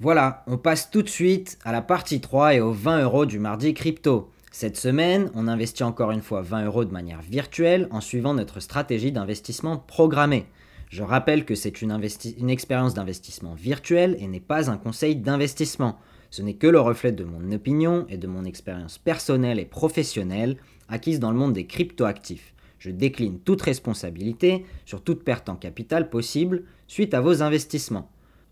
Voilà, 0.00 0.44
on 0.46 0.58
passe 0.58 0.92
tout 0.92 1.02
de 1.02 1.08
suite 1.08 1.58
à 1.64 1.72
la 1.72 1.82
partie 1.82 2.20
3 2.20 2.54
et 2.54 2.60
aux 2.60 2.70
20 2.70 3.02
euros 3.02 3.26
du 3.26 3.40
mardi 3.40 3.74
crypto. 3.74 4.30
Cette 4.52 4.76
semaine, 4.76 5.28
on 5.34 5.48
investit 5.48 5.82
encore 5.82 6.12
une 6.12 6.22
fois 6.22 6.40
20 6.40 6.66
euros 6.66 6.84
de 6.84 6.92
manière 6.92 7.20
virtuelle 7.20 7.88
en 7.90 8.00
suivant 8.00 8.32
notre 8.32 8.60
stratégie 8.60 9.10
d'investissement 9.10 9.76
programmé. 9.76 10.46
Je 10.88 11.02
rappelle 11.02 11.44
que 11.44 11.56
c'est 11.56 11.82
une, 11.82 12.00
une, 12.38 12.48
expérience 12.48 12.94
d'investissement 12.94 13.54
virtuelle 13.54 14.16
et 14.20 14.28
n'est 14.28 14.38
pas 14.38 14.70
un 14.70 14.76
conseil 14.76 15.16
d'investissement. 15.16 15.98
Ce 16.30 16.42
n'est 16.42 16.54
que 16.54 16.68
le 16.68 16.78
reflet 16.78 17.10
de 17.10 17.24
mon 17.24 17.50
opinion 17.50 18.06
et 18.08 18.18
de 18.18 18.28
mon 18.28 18.44
expérience 18.44 18.98
personnelle 18.98 19.58
et 19.58 19.64
professionnelle 19.64 20.58
acquise 20.88 21.18
dans 21.18 21.32
le 21.32 21.38
monde 21.38 21.54
des 21.54 21.66
cryptoactifs. 21.66 22.54
Je 22.78 22.92
décline 22.92 23.40
toute 23.40 23.62
responsabilité 23.62 24.64
sur 24.86 25.02
toute 25.02 25.24
perte 25.24 25.48
en 25.48 25.56
capital 25.56 26.08
possible 26.08 26.62
suite 26.86 27.14
à 27.14 27.20
vos 27.20 27.42
investissements. 27.42 28.08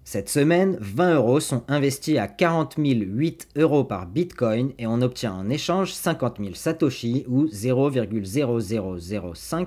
Cette 0.08 0.28
semaine, 0.28 0.78
20 0.80 1.16
euros 1.16 1.40
sont 1.40 1.64
investis 1.66 2.16
à 2.16 2.28
40 2.28 2.76
008 2.78 3.48
euros 3.56 3.82
par 3.82 4.06
Bitcoin 4.06 4.70
et 4.78 4.86
on 4.86 5.02
obtient 5.02 5.34
en 5.34 5.50
échange 5.50 5.92
50 5.92 6.36
000 6.38 6.54
Satoshi 6.54 7.24
ou 7.26 7.46
0,0005 7.46 9.66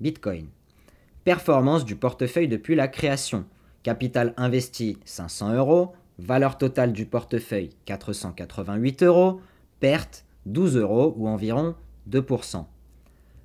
Bitcoin. 0.00 0.46
Performance 1.24 1.84
du 1.84 1.96
portefeuille 1.96 2.48
depuis 2.48 2.74
la 2.74 2.88
création. 2.88 3.44
Capital 3.82 4.32
investi 4.38 4.96
500 5.04 5.52
euros. 5.52 5.92
Valeur 6.18 6.56
totale 6.56 6.94
du 6.94 7.04
portefeuille 7.04 7.76
488 7.84 9.02
euros. 9.02 9.42
Perte 9.80 10.24
12 10.46 10.78
euros 10.78 11.14
ou 11.18 11.28
environ 11.28 11.74
2%. 12.10 12.64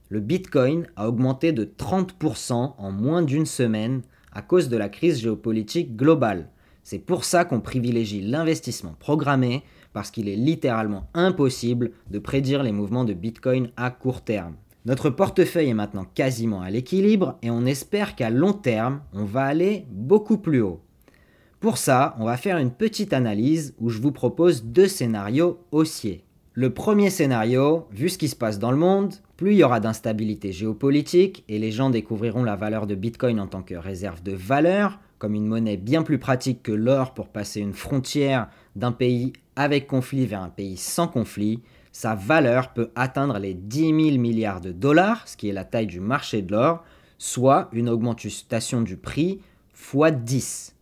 Le 0.07 0.21
Bitcoin 0.21 0.87
a 0.95 1.09
augmenté 1.09 1.51
de 1.51 1.65
30% 1.65 2.75
en 2.77 2.91
moins 2.91 3.23
d'une 3.23 3.45
semaine 3.45 4.03
à 4.33 4.41
cause 4.41 4.69
de 4.69 4.77
la 4.77 4.89
crise 4.89 5.19
géopolitique 5.19 5.95
globale. 5.95 6.49
C'est 6.83 6.99
pour 6.99 7.23
ça 7.23 7.45
qu'on 7.45 7.61
privilégie 7.61 8.21
l'investissement 8.21 8.95
programmé, 8.99 9.63
parce 9.93 10.11
qu'il 10.11 10.29
est 10.29 10.35
littéralement 10.35 11.07
impossible 11.13 11.91
de 12.09 12.19
prédire 12.19 12.63
les 12.63 12.71
mouvements 12.71 13.05
de 13.05 13.13
Bitcoin 13.13 13.69
à 13.77 13.91
court 13.91 14.21
terme. 14.21 14.55
Notre 14.85 15.09
portefeuille 15.09 15.69
est 15.69 15.73
maintenant 15.73 16.05
quasiment 16.15 16.61
à 16.61 16.69
l'équilibre 16.69 17.37
et 17.41 17.51
on 17.51 17.65
espère 17.65 18.15
qu'à 18.15 18.29
long 18.29 18.53
terme, 18.53 19.01
on 19.13 19.25
va 19.25 19.43
aller 19.43 19.85
beaucoup 19.91 20.37
plus 20.37 20.61
haut. 20.61 20.81
Pour 21.59 21.77
ça, 21.77 22.15
on 22.19 22.25
va 22.25 22.37
faire 22.37 22.57
une 22.57 22.71
petite 22.71 23.11
analyse 23.11 23.75
où 23.79 23.89
je 23.89 23.99
vous 23.99 24.13
propose 24.13 24.63
deux 24.63 24.87
scénarios 24.87 25.59
haussiers. 25.71 26.23
Le 26.59 26.73
premier 26.73 27.09
scénario, 27.09 27.87
vu 27.89 28.09
ce 28.09 28.17
qui 28.17 28.27
se 28.27 28.35
passe 28.35 28.59
dans 28.59 28.71
le 28.71 28.75
monde, 28.75 29.13
plus 29.37 29.53
il 29.53 29.59
y 29.59 29.63
aura 29.63 29.79
d'instabilité 29.79 30.51
géopolitique 30.51 31.45
et 31.47 31.57
les 31.57 31.71
gens 31.71 31.89
découvriront 31.89 32.43
la 32.43 32.57
valeur 32.57 32.85
de 32.85 32.95
Bitcoin 32.95 33.39
en 33.39 33.47
tant 33.47 33.61
que 33.61 33.75
réserve 33.75 34.21
de 34.23 34.33
valeur, 34.33 34.99
comme 35.19 35.35
une 35.35 35.47
monnaie 35.47 35.77
bien 35.77 36.03
plus 36.03 36.19
pratique 36.19 36.61
que 36.61 36.73
l'or 36.73 37.13
pour 37.13 37.29
passer 37.29 37.61
une 37.61 37.71
frontière 37.71 38.49
d'un 38.75 38.91
pays 38.91 39.31
avec 39.55 39.87
conflit 39.87 40.25
vers 40.25 40.41
un 40.41 40.49
pays 40.49 40.75
sans 40.75 41.07
conflit, 41.07 41.61
sa 41.93 42.13
valeur 42.13 42.73
peut 42.73 42.91
atteindre 42.93 43.39
les 43.39 43.53
10 43.53 43.79
000 43.79 43.95
milliards 44.17 44.59
de 44.59 44.73
dollars, 44.73 45.29
ce 45.29 45.37
qui 45.37 45.47
est 45.47 45.53
la 45.53 45.63
taille 45.63 45.87
du 45.87 46.01
marché 46.01 46.41
de 46.41 46.51
l'or, 46.51 46.83
soit 47.17 47.69
une 47.71 47.87
augmentation 47.87 48.81
du 48.81 48.97
prix 48.97 49.39
x 49.73 50.11
10. 50.11 50.75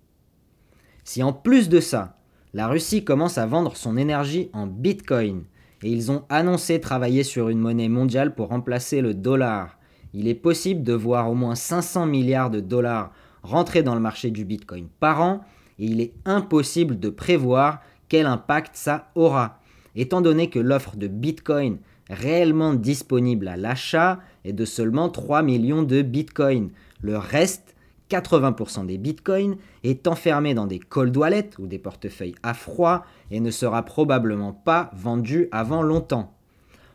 Si 1.03 1.21
en 1.21 1.33
plus 1.33 1.69
de 1.69 1.79
ça, 1.79 2.17
la 2.55 2.67
Russie 2.67 3.03
commence 3.03 3.37
à 3.37 3.45
vendre 3.45 3.77
son 3.77 3.95
énergie 3.95 4.49
en 4.53 4.65
Bitcoin, 4.65 5.43
et 5.83 5.91
ils 5.91 6.11
ont 6.11 6.23
annoncé 6.29 6.79
travailler 6.79 7.23
sur 7.23 7.49
une 7.49 7.59
monnaie 7.59 7.89
mondiale 7.89 8.33
pour 8.35 8.49
remplacer 8.49 9.01
le 9.01 9.13
dollar. 9.13 9.77
il 10.13 10.27
est 10.27 10.35
possible 10.35 10.83
de 10.83 10.93
voir 10.93 11.29
au 11.29 11.35
moins 11.35 11.55
500 11.55 12.05
milliards 12.05 12.49
de 12.49 12.59
dollars 12.59 13.11
rentrer 13.43 13.83
dans 13.83 13.95
le 13.95 14.01
marché 14.01 14.31
du 14.31 14.45
Bitcoin 14.45 14.87
par 14.99 15.21
an 15.21 15.41
et 15.79 15.85
il 15.85 16.01
est 16.01 16.13
impossible 16.25 16.99
de 16.99 17.09
prévoir 17.09 17.81
quel 18.09 18.25
impact 18.25 18.75
ça 18.75 19.11
aura, 19.15 19.59
étant 19.95 20.21
donné 20.21 20.49
que 20.49 20.59
l'offre 20.59 20.95
de 20.95 21.07
Bitcoin 21.07 21.77
réellement 22.09 22.73
disponible 22.73 23.47
à 23.47 23.57
l'achat 23.57 24.19
est 24.45 24.53
de 24.53 24.65
seulement 24.65 25.09
3 25.09 25.41
millions 25.43 25.83
de 25.83 26.01
Bitcoin. 26.01 26.69
Le 27.01 27.17
reste, 27.17 27.75
80% 28.09 28.85
des 28.85 28.97
Bitcoins, 28.97 29.57
est 29.83 30.07
enfermé 30.07 30.53
dans 30.53 30.65
des 30.65 30.79
cold 30.79 31.15
wallets 31.15 31.51
ou 31.59 31.67
des 31.67 31.79
portefeuilles 31.79 32.35
à 32.43 32.53
froid 32.53 33.05
et 33.31 33.39
ne 33.39 33.51
sera 33.51 33.83
probablement 33.83 34.53
pas 34.53 34.91
vendu 34.93 35.47
avant 35.51 35.81
longtemps. 35.81 36.33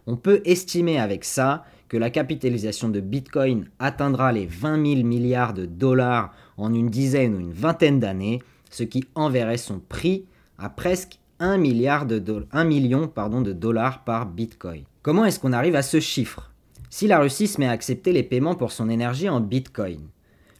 On 0.06 0.16
peut 0.16 0.42
estimer 0.44 0.98
avec 0.98 1.24
ça 1.24 1.64
que 1.88 1.96
la 1.96 2.10
capitalisation 2.10 2.88
de 2.88 3.00
Bitcoin 3.00 3.68
atteindra 3.78 4.32
les 4.32 4.46
20 4.46 4.94
000 4.94 5.06
milliards 5.06 5.52
de 5.52 5.66
dollars 5.66 6.34
en 6.56 6.72
une 6.72 6.88
dizaine 6.88 7.34
ou 7.34 7.40
une 7.40 7.52
vingtaine 7.52 8.00
d'années, 8.00 8.42
ce 8.70 8.82
qui 8.82 9.04
enverrait 9.14 9.58
son 9.58 9.78
prix 9.78 10.24
à 10.58 10.70
presque 10.70 11.18
1, 11.38 11.58
milliard 11.58 12.06
de 12.06 12.22
1 12.52 12.64
million 12.64 13.10
de 13.42 13.52
dollars 13.52 14.04
par 14.04 14.26
Bitcoin. 14.26 14.84
Comment 15.02 15.24
est-ce 15.24 15.40
qu'on 15.40 15.52
arrive 15.52 15.76
à 15.76 15.82
ce 15.82 16.00
chiffre? 16.00 16.50
Si 16.88 17.06
la 17.06 17.18
Russie 17.18 17.48
se 17.48 17.60
met 17.60 17.66
à 17.66 17.72
accepter 17.72 18.12
les 18.12 18.22
paiements 18.22 18.54
pour 18.54 18.72
son 18.72 18.88
énergie 18.88 19.28
en 19.28 19.40
Bitcoin, 19.40 20.00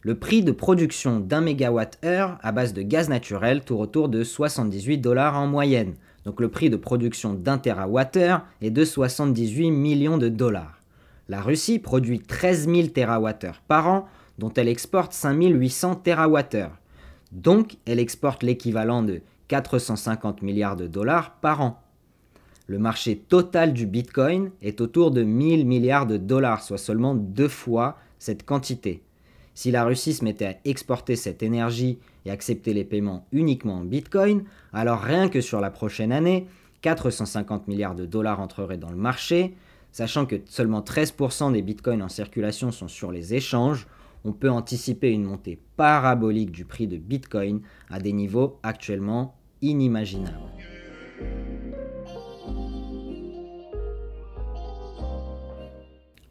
le 0.05 0.15
prix 0.15 0.43
de 0.43 0.51
production 0.51 1.21
d'un 1.21 1.39
mégawatt-heure 1.39 2.37
à 2.41 2.51
base 2.51 2.73
de 2.73 2.81
gaz 2.81 3.07
naturel 3.07 3.63
tourne 3.63 3.81
autour 3.81 4.09
de 4.09 4.25
78 4.25 4.97
dollars 4.97 5.37
en 5.37 5.47
moyenne. 5.47 5.95
Donc 6.25 6.41
le 6.41 6.49
prix 6.49 6.69
de 6.69 6.75
production 6.75 7.33
d'un 7.33 7.57
terawatt-heure 7.57 8.45
est 8.61 8.69
de 8.69 8.83
78 8.83 9.71
millions 9.71 10.17
de 10.17 10.27
dollars. 10.27 10.81
La 11.29 11.41
Russie 11.41 11.79
produit 11.79 12.19
13 12.19 12.67
000 12.67 12.87
TWh 12.89 13.51
par 13.69 13.87
an, 13.87 14.09
dont 14.39 14.51
elle 14.53 14.67
exporte 14.67 15.13
5 15.13 15.41
800 15.41 15.95
TWh. 16.03 16.67
Donc 17.31 17.77
elle 17.85 17.99
exporte 17.99 18.43
l'équivalent 18.43 19.03
de 19.03 19.21
450 19.47 20.41
milliards 20.41 20.75
de 20.75 20.87
dollars 20.87 21.35
par 21.35 21.61
an. 21.61 21.81
Le 22.67 22.77
marché 22.77 23.15
total 23.17 23.71
du 23.71 23.85
Bitcoin 23.85 24.51
est 24.61 24.81
autour 24.81 25.11
de 25.11 25.23
1000 25.23 25.65
milliards 25.65 26.07
de 26.07 26.17
dollars, 26.17 26.61
soit 26.61 26.77
seulement 26.77 27.15
deux 27.15 27.47
fois 27.47 27.97
cette 28.19 28.45
quantité. 28.45 29.01
Si 29.55 29.71
la 29.71 29.83
Russie 29.83 30.13
se 30.13 30.23
mettait 30.23 30.45
à 30.45 30.55
exporter 30.65 31.15
cette 31.15 31.43
énergie 31.43 31.99
et 32.25 32.31
accepter 32.31 32.73
les 32.73 32.83
paiements 32.83 33.27
uniquement 33.31 33.75
en 33.75 33.83
Bitcoin, 33.83 34.43
alors 34.73 35.01
rien 35.01 35.29
que 35.29 35.41
sur 35.41 35.61
la 35.61 35.69
prochaine 35.69 36.11
année, 36.11 36.47
450 36.81 37.67
milliards 37.67 37.95
de 37.95 38.05
dollars 38.05 38.39
entreraient 38.39 38.77
dans 38.77 38.89
le 38.89 38.97
marché, 38.97 39.53
sachant 39.91 40.25
que 40.25 40.41
seulement 40.45 40.81
13% 40.81 41.53
des 41.53 41.61
Bitcoins 41.61 42.01
en 42.01 42.09
circulation 42.09 42.71
sont 42.71 42.87
sur 42.87 43.11
les 43.11 43.35
échanges, 43.35 43.87
on 44.25 44.31
peut 44.31 44.49
anticiper 44.49 45.11
une 45.11 45.25
montée 45.25 45.59
parabolique 45.77 46.51
du 46.51 46.65
prix 46.65 46.87
de 46.87 46.97
Bitcoin 46.97 47.61
à 47.89 47.99
des 47.99 48.13
niveaux 48.13 48.59
actuellement 48.63 49.35
inimaginables. 49.61 50.37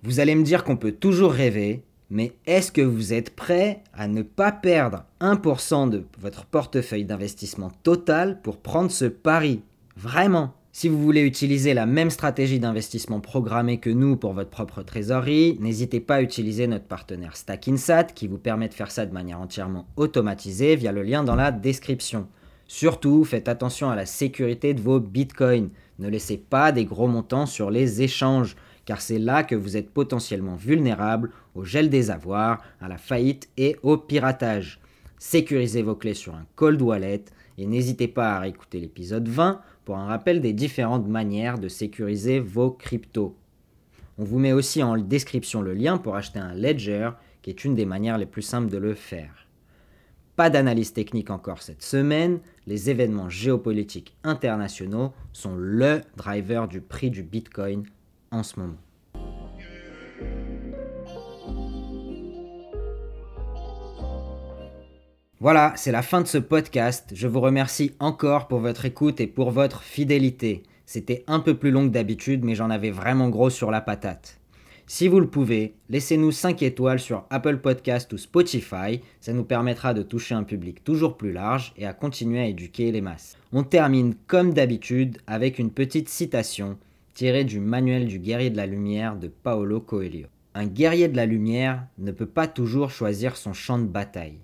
Vous 0.02 0.18
allez 0.18 0.34
me 0.34 0.42
dire 0.42 0.64
qu'on 0.64 0.76
peut 0.76 0.92
toujours 0.92 1.32
rêver, 1.32 1.84
mais 2.12 2.34
est-ce 2.46 2.70
que 2.70 2.82
vous 2.82 3.14
êtes 3.14 3.34
prêt 3.34 3.82
à 3.94 4.06
ne 4.06 4.20
pas 4.20 4.52
perdre 4.52 5.04
1% 5.22 5.88
de 5.88 6.04
votre 6.20 6.44
portefeuille 6.44 7.06
d'investissement 7.06 7.72
total 7.82 8.40
pour 8.42 8.58
prendre 8.58 8.90
ce 8.90 9.06
pari? 9.06 9.62
Vraiment 9.96 10.54
si 10.74 10.88
vous 10.88 11.02
voulez 11.02 11.20
utiliser 11.20 11.74
la 11.74 11.84
même 11.84 12.08
stratégie 12.08 12.58
d'investissement 12.58 13.20
programmée 13.20 13.78
que 13.78 13.90
nous 13.90 14.16
pour 14.16 14.32
votre 14.32 14.48
propre 14.48 14.82
trésorerie, 14.82 15.58
n'hésitez 15.60 16.00
pas 16.00 16.16
à 16.16 16.22
utiliser 16.22 16.66
notre 16.66 16.86
partenaire 16.86 17.36
StackInsat 17.36 18.04
qui 18.04 18.26
vous 18.26 18.38
permet 18.38 18.68
de 18.68 18.74
faire 18.74 18.90
ça 18.90 19.04
de 19.04 19.12
manière 19.12 19.40
entièrement 19.40 19.86
automatisée 19.96 20.76
via 20.76 20.90
le 20.90 21.02
lien 21.02 21.24
dans 21.24 21.34
la 21.34 21.52
description. 21.52 22.26
Surtout, 22.66 23.24
faites 23.24 23.48
attention 23.48 23.90
à 23.90 23.96
la 23.96 24.06
sécurité 24.06 24.72
de 24.72 24.80
vos 24.80 24.98
bitcoins. 24.98 25.68
Ne 25.98 26.08
laissez 26.08 26.38
pas 26.38 26.72
des 26.72 26.86
gros 26.86 27.06
montants 27.06 27.44
sur 27.44 27.70
les 27.70 28.00
échanges 28.00 28.56
car 28.86 29.02
c'est 29.02 29.18
là 29.18 29.42
que 29.44 29.54
vous 29.54 29.76
êtes 29.76 29.90
potentiellement 29.90 30.56
vulnérable 30.56 31.30
au 31.54 31.64
gel 31.64 31.90
des 31.90 32.10
avoirs, 32.10 32.62
à 32.80 32.88
la 32.88 32.98
faillite 32.98 33.48
et 33.56 33.76
au 33.82 33.96
piratage. 33.96 34.80
Sécurisez 35.18 35.82
vos 35.82 35.94
clés 35.94 36.14
sur 36.14 36.34
un 36.34 36.46
cold 36.56 36.82
wallet 36.82 37.24
et 37.58 37.66
n'hésitez 37.66 38.08
pas 38.08 38.34
à 38.34 38.40
réécouter 38.40 38.80
l'épisode 38.80 39.28
20 39.28 39.60
pour 39.84 39.96
un 39.96 40.06
rappel 40.06 40.40
des 40.40 40.52
différentes 40.52 41.06
manières 41.06 41.58
de 41.58 41.68
sécuriser 41.68 42.40
vos 42.40 42.70
cryptos. 42.70 43.36
On 44.18 44.24
vous 44.24 44.38
met 44.38 44.52
aussi 44.52 44.82
en 44.82 44.96
description 44.96 45.62
le 45.62 45.74
lien 45.74 45.98
pour 45.98 46.16
acheter 46.16 46.38
un 46.38 46.54
ledger 46.54 47.10
qui 47.40 47.50
est 47.50 47.64
une 47.64 47.74
des 47.74 47.86
manières 47.86 48.18
les 48.18 48.26
plus 48.26 48.42
simples 48.42 48.70
de 48.70 48.78
le 48.78 48.94
faire. 48.94 49.46
Pas 50.36 50.48
d'analyse 50.48 50.92
technique 50.92 51.30
encore 51.30 51.62
cette 51.62 51.82
semaine, 51.82 52.40
les 52.66 52.88
événements 52.88 53.28
géopolitiques 53.28 54.16
internationaux 54.24 55.12
sont 55.32 55.54
le 55.56 56.00
driver 56.16 56.68
du 56.68 56.80
prix 56.80 57.10
du 57.10 57.22
Bitcoin 57.22 57.84
en 58.30 58.42
ce 58.42 58.58
moment. 58.58 58.78
Voilà, 65.42 65.72
c'est 65.74 65.90
la 65.90 66.02
fin 66.02 66.20
de 66.20 66.28
ce 66.28 66.38
podcast. 66.38 67.10
Je 67.16 67.26
vous 67.26 67.40
remercie 67.40 67.96
encore 67.98 68.46
pour 68.46 68.60
votre 68.60 68.84
écoute 68.84 69.20
et 69.20 69.26
pour 69.26 69.50
votre 69.50 69.82
fidélité. 69.82 70.62
C'était 70.86 71.24
un 71.26 71.40
peu 71.40 71.56
plus 71.56 71.72
long 71.72 71.88
que 71.88 71.92
d'habitude, 71.92 72.44
mais 72.44 72.54
j'en 72.54 72.70
avais 72.70 72.92
vraiment 72.92 73.28
gros 73.28 73.50
sur 73.50 73.72
la 73.72 73.80
patate. 73.80 74.38
Si 74.86 75.08
vous 75.08 75.18
le 75.18 75.26
pouvez, 75.26 75.74
laissez-nous 75.88 76.30
5 76.30 76.62
étoiles 76.62 77.00
sur 77.00 77.24
Apple 77.28 77.56
Podcast 77.56 78.12
ou 78.12 78.18
Spotify, 78.18 79.00
ça 79.20 79.32
nous 79.32 79.42
permettra 79.42 79.94
de 79.94 80.04
toucher 80.04 80.36
un 80.36 80.44
public 80.44 80.84
toujours 80.84 81.16
plus 81.16 81.32
large 81.32 81.72
et 81.76 81.86
à 81.86 81.92
continuer 81.92 82.38
à 82.38 82.46
éduquer 82.46 82.92
les 82.92 83.00
masses. 83.00 83.36
On 83.52 83.64
termine 83.64 84.14
comme 84.28 84.54
d'habitude 84.54 85.18
avec 85.26 85.58
une 85.58 85.72
petite 85.72 86.08
citation 86.08 86.78
tiré 87.14 87.42
du 87.42 87.58
manuel 87.58 88.06
du 88.06 88.20
guerrier 88.20 88.50
de 88.50 88.56
la 88.56 88.66
lumière 88.66 89.16
de 89.16 89.26
Paolo 89.26 89.80
Coelho. 89.80 90.28
Un 90.54 90.66
guerrier 90.66 91.08
de 91.08 91.16
la 91.16 91.26
lumière 91.26 91.84
ne 91.98 92.12
peut 92.12 92.26
pas 92.26 92.46
toujours 92.46 92.90
choisir 92.90 93.36
son 93.36 93.52
champ 93.54 93.80
de 93.80 93.86
bataille. 93.86 94.38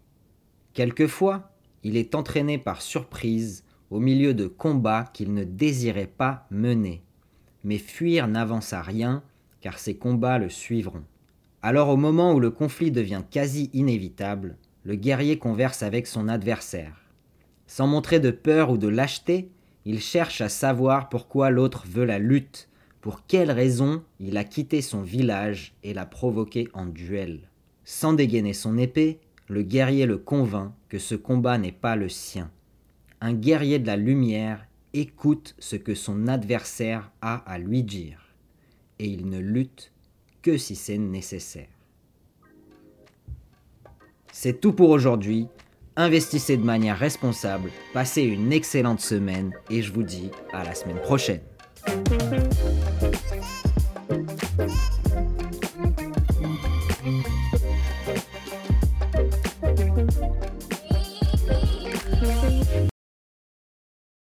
Quelquefois, 0.79 1.51
il 1.83 1.97
est 1.97 2.14
entraîné 2.14 2.57
par 2.57 2.83
surprise 2.83 3.64
au 3.91 3.99
milieu 3.99 4.33
de 4.33 4.47
combats 4.47 5.11
qu'il 5.12 5.35
ne 5.35 5.43
désirait 5.43 6.07
pas 6.07 6.47
mener. 6.53 7.03
Mais 7.64 7.79
fuir 7.79 8.29
n'avance 8.29 8.73
à 8.73 8.81
rien, 8.81 9.25
car 9.61 9.81
ces 9.81 9.97
combats 9.97 10.38
le 10.38 10.49
suivront. 10.49 11.03
Alors 11.62 11.88
au 11.88 11.97
moment 11.97 12.33
où 12.33 12.38
le 12.38 12.53
conflit 12.53 12.93
devient 12.93 13.25
quasi 13.29 13.71
inévitable, 13.73 14.57
le 14.85 14.95
guerrier 14.95 15.37
converse 15.37 15.83
avec 15.83 16.07
son 16.07 16.29
adversaire. 16.29 16.95
Sans 17.67 17.88
montrer 17.88 18.21
de 18.21 18.31
peur 18.31 18.71
ou 18.71 18.79
de 18.79 18.87
lâcheté, 18.87 19.51
il 19.85 20.01
cherche 20.01 20.41
à 20.41 20.49
savoir 20.49 21.09
pourquoi 21.09 21.51
l'autre 21.51 21.87
veut 21.88 22.05
la 22.05 22.21
lutte, 22.21 22.69
pour 23.01 23.27
quelle 23.27 23.51
raison 23.51 24.05
il 24.21 24.37
a 24.37 24.45
quitté 24.45 24.81
son 24.81 25.03
village 25.03 25.75
et 25.83 25.93
l'a 25.93 26.07
provoqué 26.07 26.69
en 26.73 26.87
duel. 26.87 27.51
Sans 27.83 28.12
dégainer 28.12 28.53
son 28.53 28.79
épée, 28.79 29.19
le 29.48 29.62
guerrier 29.62 30.06
le 30.06 30.18
convainc 30.18 30.72
que 30.88 30.98
ce 30.98 31.14
combat 31.14 31.58
n'est 31.58 31.72
pas 31.72 31.96
le 31.96 32.08
sien. 32.08 32.50
Un 33.20 33.32
guerrier 33.32 33.78
de 33.78 33.87
la 33.87 33.96
lumière 33.96 34.66
écoute 34.92 35.54
ce 35.58 35.76
que 35.76 35.94
son 35.94 36.28
adversaire 36.28 37.11
a 37.20 37.37
à 37.50 37.58
lui 37.58 37.82
dire, 37.82 38.34
et 38.98 39.06
il 39.06 39.28
ne 39.28 39.38
lutte 39.38 39.92
que 40.42 40.56
si 40.56 40.76
c'est 40.76 40.98
nécessaire. 40.98 41.68
C'est 44.32 44.61
tout 44.61 44.72
pour 44.72 44.90
aujourd'hui 44.90 45.48
investissez 45.98 46.56
de 46.56 46.64
manière 46.64 46.96
responsable, 46.96 47.70
passez 47.92 48.22
une 48.22 48.52
excellente 48.52 49.00
semaine 49.00 49.52
et 49.68 49.82
je 49.82 49.92
vous 49.92 50.04
dis 50.04 50.30
à 50.52 50.62
la 50.62 50.74
semaine 50.74 51.00
prochaine. 51.00 51.40